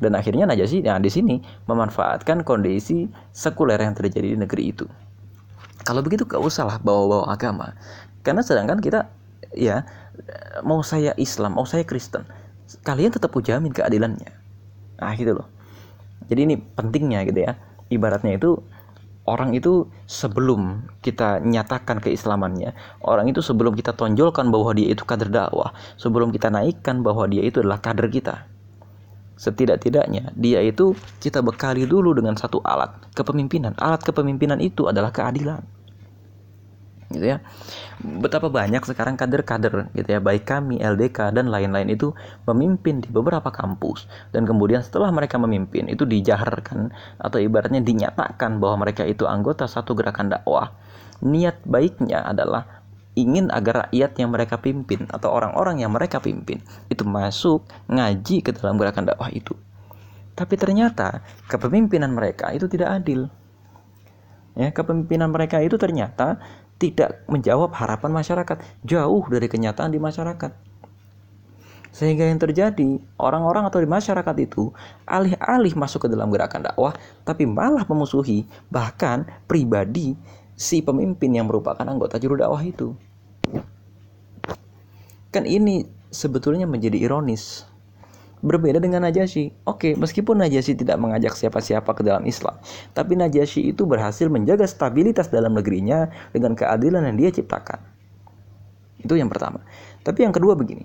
Dan 0.00 0.16
akhirnya 0.16 0.48
Najasyi 0.48 0.80
nah 0.80 0.96
di 0.96 1.12
sini 1.12 1.44
memanfaatkan 1.68 2.40
kondisi 2.40 3.04
sekuler 3.36 3.76
yang 3.76 3.92
terjadi 3.92 4.32
di 4.32 4.38
negeri 4.40 4.72
itu. 4.72 4.88
Kalau 5.84 6.00
begitu 6.00 6.24
gak 6.24 6.40
usahlah 6.40 6.80
bawa-bawa 6.80 7.28
agama. 7.28 7.76
Karena 8.24 8.40
sedangkan 8.40 8.80
kita 8.80 9.12
ya 9.52 9.84
mau 10.62 10.80
saya 10.84 11.16
Islam, 11.16 11.56
mau 11.56 11.66
saya 11.66 11.86
Kristen, 11.86 12.26
kalian 12.84 13.14
tetap 13.14 13.32
ujamin 13.34 13.72
keadilannya. 13.72 14.30
Nah 15.00 15.12
gitu 15.16 15.36
loh. 15.40 15.48
Jadi 16.30 16.40
ini 16.46 16.54
pentingnya 16.58 17.26
gitu 17.26 17.40
ya. 17.42 17.58
Ibaratnya 17.90 18.38
itu 18.38 18.62
orang 19.26 19.50
itu 19.56 19.90
sebelum 20.06 20.86
kita 21.02 21.42
nyatakan 21.42 21.98
keislamannya, 21.98 22.74
orang 23.02 23.26
itu 23.30 23.42
sebelum 23.42 23.74
kita 23.74 23.94
tonjolkan 23.98 24.46
bahwa 24.54 24.70
dia 24.76 24.94
itu 24.94 25.02
kader 25.02 25.30
dakwah, 25.30 25.74
sebelum 25.98 26.30
kita 26.30 26.50
naikkan 26.54 27.02
bahwa 27.02 27.26
dia 27.26 27.42
itu 27.42 27.58
adalah 27.62 27.82
kader 27.82 28.06
kita. 28.06 28.46
Setidak-tidaknya 29.40 30.36
dia 30.36 30.60
itu 30.60 30.92
kita 31.18 31.40
bekali 31.40 31.88
dulu 31.88 32.12
dengan 32.12 32.36
satu 32.36 32.60
alat 32.60 32.92
kepemimpinan. 33.16 33.72
Alat 33.80 34.04
kepemimpinan 34.04 34.60
itu 34.60 34.86
adalah 34.86 35.10
keadilan 35.10 35.64
gitu 37.10 37.36
ya. 37.36 37.38
Betapa 38.00 38.48
banyak 38.48 38.80
sekarang 38.86 39.18
kader-kader 39.18 39.90
gitu 39.92 40.08
ya, 40.08 40.22
baik 40.22 40.46
kami 40.46 40.78
LDK 40.80 41.34
dan 41.34 41.50
lain-lain 41.50 41.90
itu 41.90 42.14
memimpin 42.46 43.02
di 43.02 43.10
beberapa 43.10 43.50
kampus 43.50 44.06
dan 44.30 44.46
kemudian 44.46 44.80
setelah 44.80 45.10
mereka 45.10 45.36
memimpin 45.36 45.90
itu 45.90 46.06
dijaharkan 46.06 46.94
atau 47.18 47.38
ibaratnya 47.42 47.82
dinyatakan 47.82 48.62
bahwa 48.62 48.86
mereka 48.86 49.04
itu 49.04 49.26
anggota 49.26 49.66
satu 49.66 49.92
gerakan 49.98 50.32
dakwah. 50.32 50.72
Niat 51.20 51.60
baiknya 51.68 52.24
adalah 52.24 52.80
ingin 53.18 53.50
agar 53.50 53.90
rakyat 53.90 54.16
yang 54.16 54.30
mereka 54.30 54.56
pimpin 54.62 55.10
atau 55.10 55.34
orang-orang 55.34 55.82
yang 55.82 55.92
mereka 55.92 56.22
pimpin 56.22 56.62
itu 56.88 57.02
masuk 57.02 57.66
ngaji 57.90 58.40
ke 58.40 58.54
dalam 58.54 58.78
gerakan 58.78 59.10
dakwah 59.10 59.28
itu. 59.34 59.52
Tapi 60.38 60.54
ternyata 60.56 61.20
kepemimpinan 61.50 62.14
mereka 62.14 62.54
itu 62.54 62.70
tidak 62.70 63.02
adil. 63.02 63.28
Ya, 64.56 64.72
kepemimpinan 64.72 65.30
mereka 65.30 65.60
itu 65.62 65.76
ternyata 65.76 66.40
tidak 66.80 67.28
menjawab 67.28 67.76
harapan 67.76 68.10
masyarakat, 68.10 68.56
jauh 68.88 69.24
dari 69.28 69.46
kenyataan 69.52 69.92
di 69.92 70.00
masyarakat. 70.00 70.50
Sehingga 71.92 72.24
yang 72.24 72.40
terjadi, 72.40 73.02
orang-orang 73.20 73.68
atau 73.68 73.82
di 73.82 73.88
masyarakat 73.90 74.36
itu 74.40 74.72
alih-alih 75.04 75.76
masuk 75.76 76.06
ke 76.06 76.08
dalam 76.08 76.32
gerakan 76.32 76.64
dakwah, 76.64 76.96
tapi 77.28 77.44
malah 77.44 77.84
memusuhi 77.84 78.48
bahkan 78.72 79.28
pribadi 79.44 80.16
si 80.56 80.80
pemimpin 80.80 81.36
yang 81.36 81.50
merupakan 81.50 81.84
anggota 81.84 82.16
juru 82.16 82.40
dakwah 82.40 82.62
itu. 82.64 82.96
Kan 85.30 85.44
ini 85.44 85.84
sebetulnya 86.10 86.66
menjadi 86.66 86.96
ironis 86.96 87.69
berbeda 88.40 88.80
dengan 88.80 89.04
Najasyi. 89.04 89.68
Oke, 89.68 89.92
meskipun 89.96 90.40
Najasyi 90.40 90.76
tidak 90.76 90.96
mengajak 90.96 91.36
siapa-siapa 91.36 91.92
ke 91.92 92.02
dalam 92.04 92.24
Islam, 92.24 92.56
tapi 92.96 93.16
Najasyi 93.16 93.72
itu 93.72 93.84
berhasil 93.84 94.26
menjaga 94.32 94.64
stabilitas 94.64 95.28
dalam 95.28 95.52
negerinya 95.56 96.08
dengan 96.32 96.56
keadilan 96.56 97.04
yang 97.12 97.16
dia 97.16 97.30
ciptakan. 97.32 97.80
Itu 99.00 99.16
yang 99.16 99.28
pertama. 99.32 99.64
Tapi 100.04 100.24
yang 100.24 100.32
kedua 100.32 100.56
begini. 100.56 100.84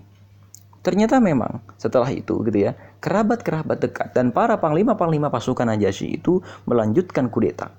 Ternyata 0.85 1.17
memang 1.17 1.65
setelah 1.81 2.07
itu 2.13 2.45
gitu 2.45 2.59
ya, 2.61 2.77
kerabat-kerabat 3.01 3.81
dekat 3.81 4.13
dan 4.13 4.29
para 4.29 4.59
panglima-panglima 4.61 5.33
pasukan 5.33 5.65
Najasyi 5.65 6.21
itu 6.21 6.45
melanjutkan 6.69 7.31
kudeta. 7.31 7.73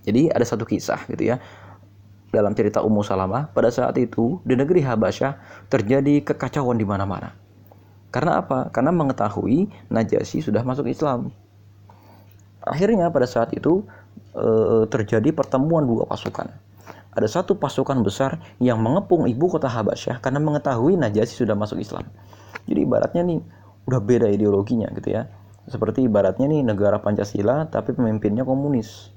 Jadi 0.00 0.32
ada 0.32 0.46
satu 0.46 0.64
kisah 0.64 1.04
gitu 1.12 1.36
ya. 1.36 1.36
Dalam 2.30 2.54
cerita 2.54 2.78
Ummu 2.80 3.02
Salamah, 3.02 3.50
pada 3.50 3.74
saat 3.74 3.98
itu 3.98 4.38
di 4.46 4.54
negeri 4.54 4.86
Habasyah 4.86 5.66
terjadi 5.66 6.22
kekacauan 6.22 6.78
di 6.78 6.86
mana-mana 6.86 7.49
karena 8.10 8.42
apa? 8.42 8.74
Karena 8.74 8.90
mengetahui 8.90 9.70
Najasyi 9.90 10.42
sudah 10.42 10.66
masuk 10.66 10.90
Islam. 10.90 11.30
Akhirnya 12.66 13.08
pada 13.08 13.24
saat 13.24 13.54
itu 13.54 13.86
e, 14.34 14.46
terjadi 14.90 15.30
pertemuan 15.30 15.86
dua 15.86 16.04
pasukan. 16.10 16.50
Ada 17.14 17.40
satu 17.40 17.58
pasukan 17.58 18.02
besar 18.02 18.42
yang 18.58 18.82
mengepung 18.82 19.26
ibu 19.30 19.46
kota 19.46 19.70
Habasyah 19.70 20.18
karena 20.18 20.42
mengetahui 20.42 20.98
Najasyi 20.98 21.46
sudah 21.46 21.54
masuk 21.54 21.78
Islam. 21.78 22.06
Jadi 22.66 22.82
ibaratnya 22.82 23.22
nih 23.22 23.40
udah 23.86 24.00
beda 24.02 24.26
ideologinya 24.26 24.90
gitu 24.98 25.14
ya. 25.14 25.30
Seperti 25.70 26.10
ibaratnya 26.10 26.50
nih 26.50 26.66
negara 26.66 26.98
Pancasila 26.98 27.70
tapi 27.70 27.94
pemimpinnya 27.94 28.42
komunis. 28.42 29.14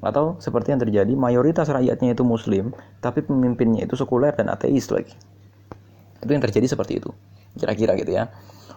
Atau 0.00 0.40
seperti 0.40 0.76
yang 0.76 0.80
terjadi 0.80 1.12
mayoritas 1.16 1.68
rakyatnya 1.72 2.12
itu 2.12 2.24
muslim 2.24 2.76
tapi 3.00 3.24
pemimpinnya 3.24 3.88
itu 3.88 3.96
sekuler 3.96 4.36
dan 4.36 4.52
ateis 4.52 4.92
lagi. 4.92 5.16
Itu 6.20 6.28
yang 6.28 6.44
terjadi 6.44 6.68
seperti 6.68 7.00
itu. 7.00 7.12
Kira-kira 7.58 7.96
gitu 7.98 8.14
ya. 8.14 8.30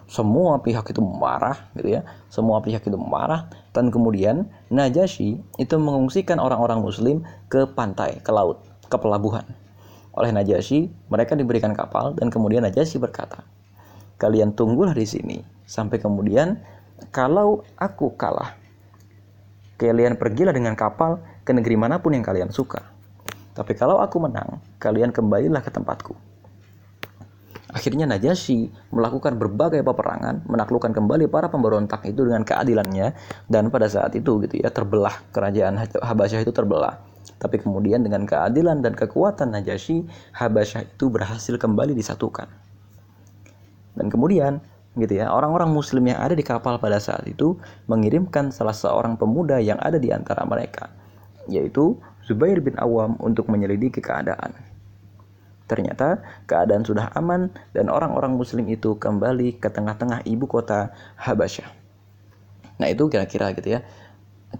Semua 0.04 0.60
pihak 0.60 0.84
itu 0.92 1.00
marah 1.00 1.72
gitu 1.74 1.96
ya. 1.96 2.04
Semua 2.28 2.60
pihak 2.60 2.84
itu 2.84 2.98
marah 2.98 3.48
dan 3.72 3.88
kemudian 3.88 4.46
Najasyi 4.68 5.40
itu 5.56 5.74
mengungsikan 5.80 6.36
orang-orang 6.36 6.84
muslim 6.84 7.24
ke 7.48 7.64
pantai, 7.72 8.20
ke 8.20 8.30
laut, 8.30 8.60
ke 8.86 8.96
pelabuhan. 9.00 9.44
Oleh 10.14 10.30
Najasyi, 10.30 10.92
mereka 11.10 11.34
diberikan 11.34 11.74
kapal 11.74 12.14
dan 12.14 12.30
kemudian 12.30 12.62
Najasyi 12.62 13.02
berkata, 13.02 13.42
"Kalian 14.20 14.54
tunggulah 14.54 14.94
di 14.94 15.08
sini 15.08 15.42
sampai 15.66 15.98
kemudian 15.98 16.60
kalau 17.10 17.66
aku 17.74 18.14
kalah, 18.14 18.54
kalian 19.80 20.14
pergilah 20.14 20.54
dengan 20.54 20.78
kapal 20.78 21.18
ke 21.42 21.50
negeri 21.50 21.74
mana 21.74 21.98
pun 21.98 22.14
yang 22.14 22.22
kalian 22.22 22.52
suka." 22.54 22.94
Tapi 23.54 23.72
kalau 23.78 24.02
aku 24.02 24.18
menang, 24.18 24.58
kalian 24.82 25.14
kembalilah 25.14 25.62
ke 25.62 25.70
tempatku. 25.70 26.33
Akhirnya 27.74 28.06
Najasyi 28.06 28.70
melakukan 28.94 29.34
berbagai 29.34 29.82
peperangan, 29.82 30.46
menaklukkan 30.46 30.94
kembali 30.94 31.26
para 31.26 31.50
pemberontak 31.50 32.06
itu 32.06 32.22
dengan 32.22 32.46
keadilannya 32.46 33.18
dan 33.50 33.66
pada 33.66 33.90
saat 33.90 34.14
itu 34.14 34.38
gitu 34.46 34.62
ya 34.62 34.70
terbelah 34.70 35.26
kerajaan 35.34 35.82
Habasyah 35.98 36.46
itu 36.46 36.54
terbelah. 36.54 37.02
Tapi 37.42 37.58
kemudian 37.58 38.06
dengan 38.06 38.30
keadilan 38.30 38.78
dan 38.78 38.94
kekuatan 38.94 39.58
Najasyi, 39.58 40.06
Habasyah 40.38 40.86
itu 40.86 41.10
berhasil 41.10 41.58
kembali 41.58 41.98
disatukan. 41.98 42.46
Dan 43.98 44.06
kemudian 44.06 44.62
gitu 44.94 45.18
ya, 45.18 45.34
orang-orang 45.34 45.74
muslim 45.74 46.06
yang 46.06 46.22
ada 46.22 46.38
di 46.38 46.46
kapal 46.46 46.78
pada 46.78 47.02
saat 47.02 47.26
itu 47.26 47.58
mengirimkan 47.90 48.54
salah 48.54 48.74
seorang 48.74 49.18
pemuda 49.18 49.58
yang 49.58 49.82
ada 49.82 49.98
di 49.98 50.14
antara 50.14 50.46
mereka, 50.46 50.94
yaitu 51.50 51.98
Zubair 52.22 52.62
bin 52.62 52.78
Awam 52.78 53.18
untuk 53.18 53.50
menyelidiki 53.50 53.98
keadaan. 53.98 54.73
Ternyata 55.64 56.20
keadaan 56.44 56.84
sudah 56.84 57.08
aman 57.16 57.48
dan 57.72 57.88
orang-orang 57.88 58.36
muslim 58.36 58.68
itu 58.68 59.00
kembali 59.00 59.56
ke 59.56 59.72
tengah-tengah 59.72 60.24
ibu 60.28 60.44
kota 60.44 60.92
Habasyah. 61.16 61.68
Nah 62.80 62.88
itu 62.90 63.08
kira-kira 63.08 63.54
gitu 63.56 63.78
ya 63.78 63.80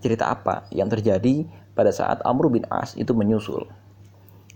cerita 0.00 0.32
apa 0.32 0.66
yang 0.74 0.90
terjadi 0.90 1.46
pada 1.74 1.90
saat 1.90 2.22
Amr 2.22 2.50
bin 2.50 2.64
As 2.70 2.94
itu 2.94 3.12
menyusul. 3.12 3.66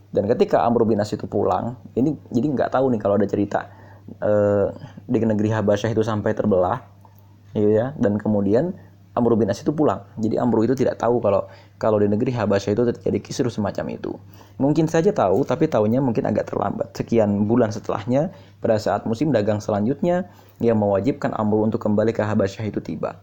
Dan 0.08 0.24
ketika 0.24 0.64
Amr 0.64 0.88
bin 0.88 0.98
As 0.98 1.12
itu 1.12 1.28
pulang, 1.28 1.76
ini 1.92 2.16
jadi 2.32 2.46
nggak 2.48 2.70
tahu 2.72 2.88
nih 2.94 3.00
kalau 3.02 3.20
ada 3.20 3.28
cerita 3.28 3.68
eh, 4.24 4.66
di 5.04 5.18
negeri 5.20 5.52
Habasyah 5.52 5.92
itu 5.92 6.00
sampai 6.00 6.32
terbelah, 6.32 6.80
gitu 7.52 7.68
ya. 7.68 7.92
Dan 8.00 8.16
kemudian 8.16 8.72
Amr 9.18 9.34
bin 9.34 9.50
As 9.50 9.58
itu 9.58 9.74
pulang. 9.74 10.06
Jadi 10.14 10.38
Amr 10.38 10.70
itu 10.70 10.78
tidak 10.78 11.02
tahu 11.02 11.18
kalau 11.18 11.50
kalau 11.74 11.98
di 11.98 12.06
negeri 12.06 12.30
Habasyah 12.30 12.70
itu 12.78 12.82
terjadi 12.94 13.18
kisruh 13.18 13.50
semacam 13.50 13.98
itu. 13.98 14.14
Mungkin 14.62 14.86
saja 14.86 15.10
tahu, 15.10 15.42
tapi 15.42 15.66
tahunya 15.66 15.98
mungkin 15.98 16.30
agak 16.30 16.54
terlambat. 16.54 16.94
Sekian 16.94 17.50
bulan 17.50 17.74
setelahnya, 17.74 18.30
pada 18.62 18.78
saat 18.78 19.02
musim 19.10 19.34
dagang 19.34 19.58
selanjutnya, 19.58 20.30
yang 20.62 20.78
mewajibkan 20.78 21.34
Amr 21.34 21.66
untuk 21.66 21.82
kembali 21.82 22.14
ke 22.14 22.22
Habasyah 22.22 22.70
itu 22.70 22.78
tiba. 22.78 23.18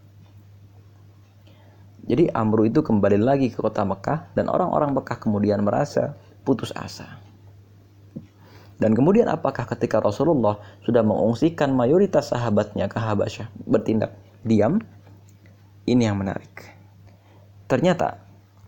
Jadi 2.05 2.29
Amr 2.29 2.69
itu 2.69 2.86
kembali 2.86 3.17
lagi 3.17 3.49
ke 3.49 3.58
kota 3.58 3.81
Mekah 3.81 4.36
dan 4.38 4.51
orang-orang 4.51 4.93
Mekah 4.93 5.17
kemudian 5.17 5.65
merasa 5.65 6.13
putus 6.45 6.69
asa. 6.77 7.17
Dan 8.75 8.91
kemudian 8.91 9.31
apakah 9.31 9.63
ketika 9.71 10.03
Rasulullah 10.03 10.60
sudah 10.84 10.99
mengungsikan 10.99 11.71
mayoritas 11.71 12.29
sahabatnya 12.29 12.91
ke 12.91 12.99
Habasyah 12.99 13.47
bertindak 13.63 14.13
diam? 14.43 14.84
Ini 15.86 16.10
yang 16.10 16.17
menarik. 16.17 16.65
Ternyata 17.69 18.17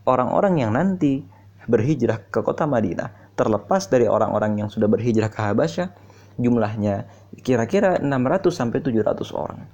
orang-orang 0.06 0.62
yang 0.62 0.72
nanti 0.74 1.26
berhijrah 1.66 2.30
ke 2.30 2.46
kota 2.46 2.70
Madinah 2.70 3.34
terlepas 3.34 3.90
dari 3.90 4.06
orang-orang 4.06 4.66
yang 4.66 4.70
sudah 4.70 4.86
berhijrah 4.86 5.30
ke 5.30 5.42
Habasyah 5.42 5.90
jumlahnya 6.38 7.10
kira-kira 7.42 7.98
600 7.98 8.54
sampai 8.54 8.80
700 8.82 9.34
orang. 9.34 9.66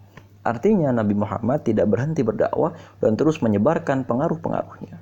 Artinya 0.43 0.91
Nabi 0.91 1.15
Muhammad 1.15 1.63
tidak 1.63 1.87
berhenti 1.87 2.19
berdakwah 2.23 2.75
dan 2.99 3.15
terus 3.15 3.39
menyebarkan 3.39 4.03
pengaruh-pengaruhnya. 4.03 4.99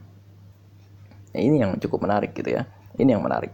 Nah, 1.32 1.42
ini 1.42 1.62
yang 1.62 1.78
cukup 1.82 2.06
menarik 2.06 2.38
gitu 2.38 2.54
ya. 2.54 2.70
Ini 2.98 3.18
yang 3.18 3.26
menarik. 3.26 3.50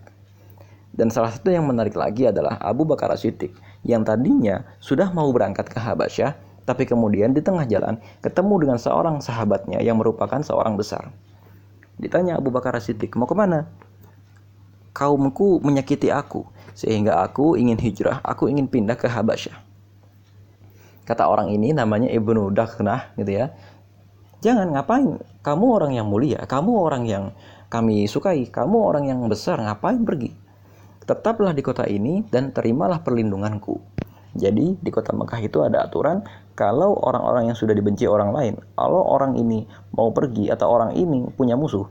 Dan 0.92 1.14
salah 1.14 1.32
satu 1.32 1.54
yang 1.54 1.64
menarik 1.64 1.96
lagi 1.96 2.28
adalah 2.28 2.60
Abu 2.60 2.84
Bakar 2.84 3.14
Siddiq 3.16 3.54
yang 3.88 4.04
tadinya 4.04 4.66
sudah 4.82 5.14
mau 5.14 5.30
berangkat 5.32 5.70
ke 5.70 5.78
Habasyah 5.80 6.47
tapi 6.68 6.84
kemudian 6.84 7.32
di 7.32 7.40
tengah 7.40 7.64
jalan 7.64 7.96
ketemu 8.20 8.68
dengan 8.68 8.78
seorang 8.78 9.24
sahabatnya 9.24 9.80
yang 9.80 9.96
merupakan 9.96 10.44
seorang 10.44 10.76
besar. 10.76 11.16
Ditanya 11.96 12.36
Abu 12.36 12.52
Bakar 12.52 12.76
Siddiq, 12.84 13.16
mau 13.16 13.24
ke 13.24 13.34
mana? 13.34 13.72
Kaumku 14.92 15.64
menyakiti 15.64 16.12
aku, 16.12 16.44
sehingga 16.76 17.24
aku 17.24 17.56
ingin 17.56 17.80
hijrah, 17.80 18.20
aku 18.20 18.52
ingin 18.52 18.68
pindah 18.68 19.00
ke 19.00 19.08
Habasyah. 19.08 19.56
Kata 21.08 21.24
orang 21.24 21.56
ini 21.56 21.72
namanya 21.72 22.12
Ibnu 22.12 22.52
Dakhnah 22.52 23.16
gitu 23.16 23.32
ya. 23.32 23.56
Jangan 24.44 24.76
ngapain, 24.76 25.24
kamu 25.42 25.66
orang 25.72 25.92
yang 25.96 26.12
mulia, 26.12 26.44
kamu 26.46 26.72
orang 26.76 27.04
yang 27.08 27.24
kami 27.72 28.06
sukai, 28.06 28.46
kamu 28.52 28.78
orang 28.78 29.08
yang 29.08 29.24
besar, 29.32 29.58
ngapain 29.58 30.04
pergi? 30.04 30.36
Tetaplah 31.08 31.56
di 31.56 31.64
kota 31.64 31.88
ini 31.88 32.28
dan 32.28 32.52
terimalah 32.52 33.02
perlindunganku. 33.02 33.97
Jadi 34.38 34.78
di 34.78 34.90
kota 34.94 35.18
Mekah 35.18 35.42
itu 35.42 35.66
ada 35.66 35.90
aturan 35.90 36.22
kalau 36.54 36.94
orang-orang 37.02 37.50
yang 37.50 37.58
sudah 37.58 37.74
dibenci 37.74 38.06
orang 38.06 38.30
lain, 38.30 38.54
kalau 38.78 39.02
orang 39.02 39.34
ini 39.34 39.66
mau 39.98 40.14
pergi 40.14 40.54
atau 40.54 40.70
orang 40.70 40.94
ini 40.94 41.26
punya 41.34 41.58
musuh, 41.58 41.90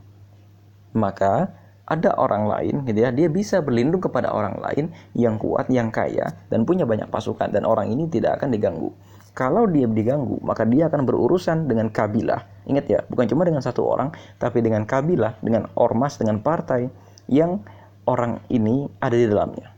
maka 0.94 1.50
ada 1.86 2.14
orang 2.18 2.50
lain 2.50 2.74
gitu 2.86 2.98
ya, 3.02 3.10
dia 3.14 3.26
bisa 3.30 3.62
berlindung 3.62 4.02
kepada 4.02 4.30
orang 4.30 4.58
lain 4.58 4.90
yang 5.14 5.38
kuat, 5.38 5.70
yang 5.70 5.90
kaya 5.90 6.34
dan 6.50 6.66
punya 6.66 6.82
banyak 6.82 7.06
pasukan 7.10 7.50
dan 7.50 7.62
orang 7.66 7.90
ini 7.90 8.06
tidak 8.10 8.42
akan 8.42 8.54
diganggu. 8.54 8.90
Kalau 9.36 9.68
dia 9.68 9.84
diganggu, 9.84 10.40
maka 10.40 10.64
dia 10.64 10.88
akan 10.88 11.04
berurusan 11.04 11.68
dengan 11.68 11.92
kabilah. 11.92 12.66
Ingat 12.66 12.86
ya, 12.88 13.00
bukan 13.04 13.28
cuma 13.28 13.44
dengan 13.44 13.60
satu 13.60 13.84
orang, 13.84 14.08
tapi 14.40 14.64
dengan 14.64 14.88
kabilah, 14.88 15.36
dengan 15.44 15.68
ormas, 15.76 16.16
dengan 16.16 16.40
partai 16.40 16.88
yang 17.28 17.60
orang 18.08 18.40
ini 18.48 18.88
ada 18.96 19.12
di 19.12 19.26
dalamnya. 19.28 19.76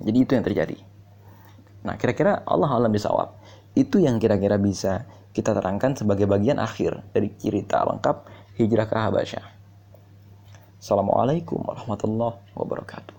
Jadi 0.00 0.18
itu 0.22 0.32
yang 0.32 0.46
terjadi. 0.46 0.87
Nah, 1.86 1.94
kira-kira 1.94 2.42
Allah 2.46 2.70
alam 2.70 2.90
bisawab 2.90 3.38
itu 3.78 4.02
yang 4.02 4.18
kira-kira 4.18 4.58
bisa 4.58 5.06
kita 5.30 5.54
terangkan 5.54 5.94
sebagai 5.94 6.26
bagian 6.26 6.58
akhir 6.58 6.98
dari 7.14 7.30
cerita 7.38 7.86
lengkap 7.86 8.26
hijrah 8.58 8.86
ke 8.90 8.96
Habasyah. 8.98 9.46
Assalamualaikum 10.78 11.62
warahmatullahi 11.62 12.38
wabarakatuh. 12.54 13.17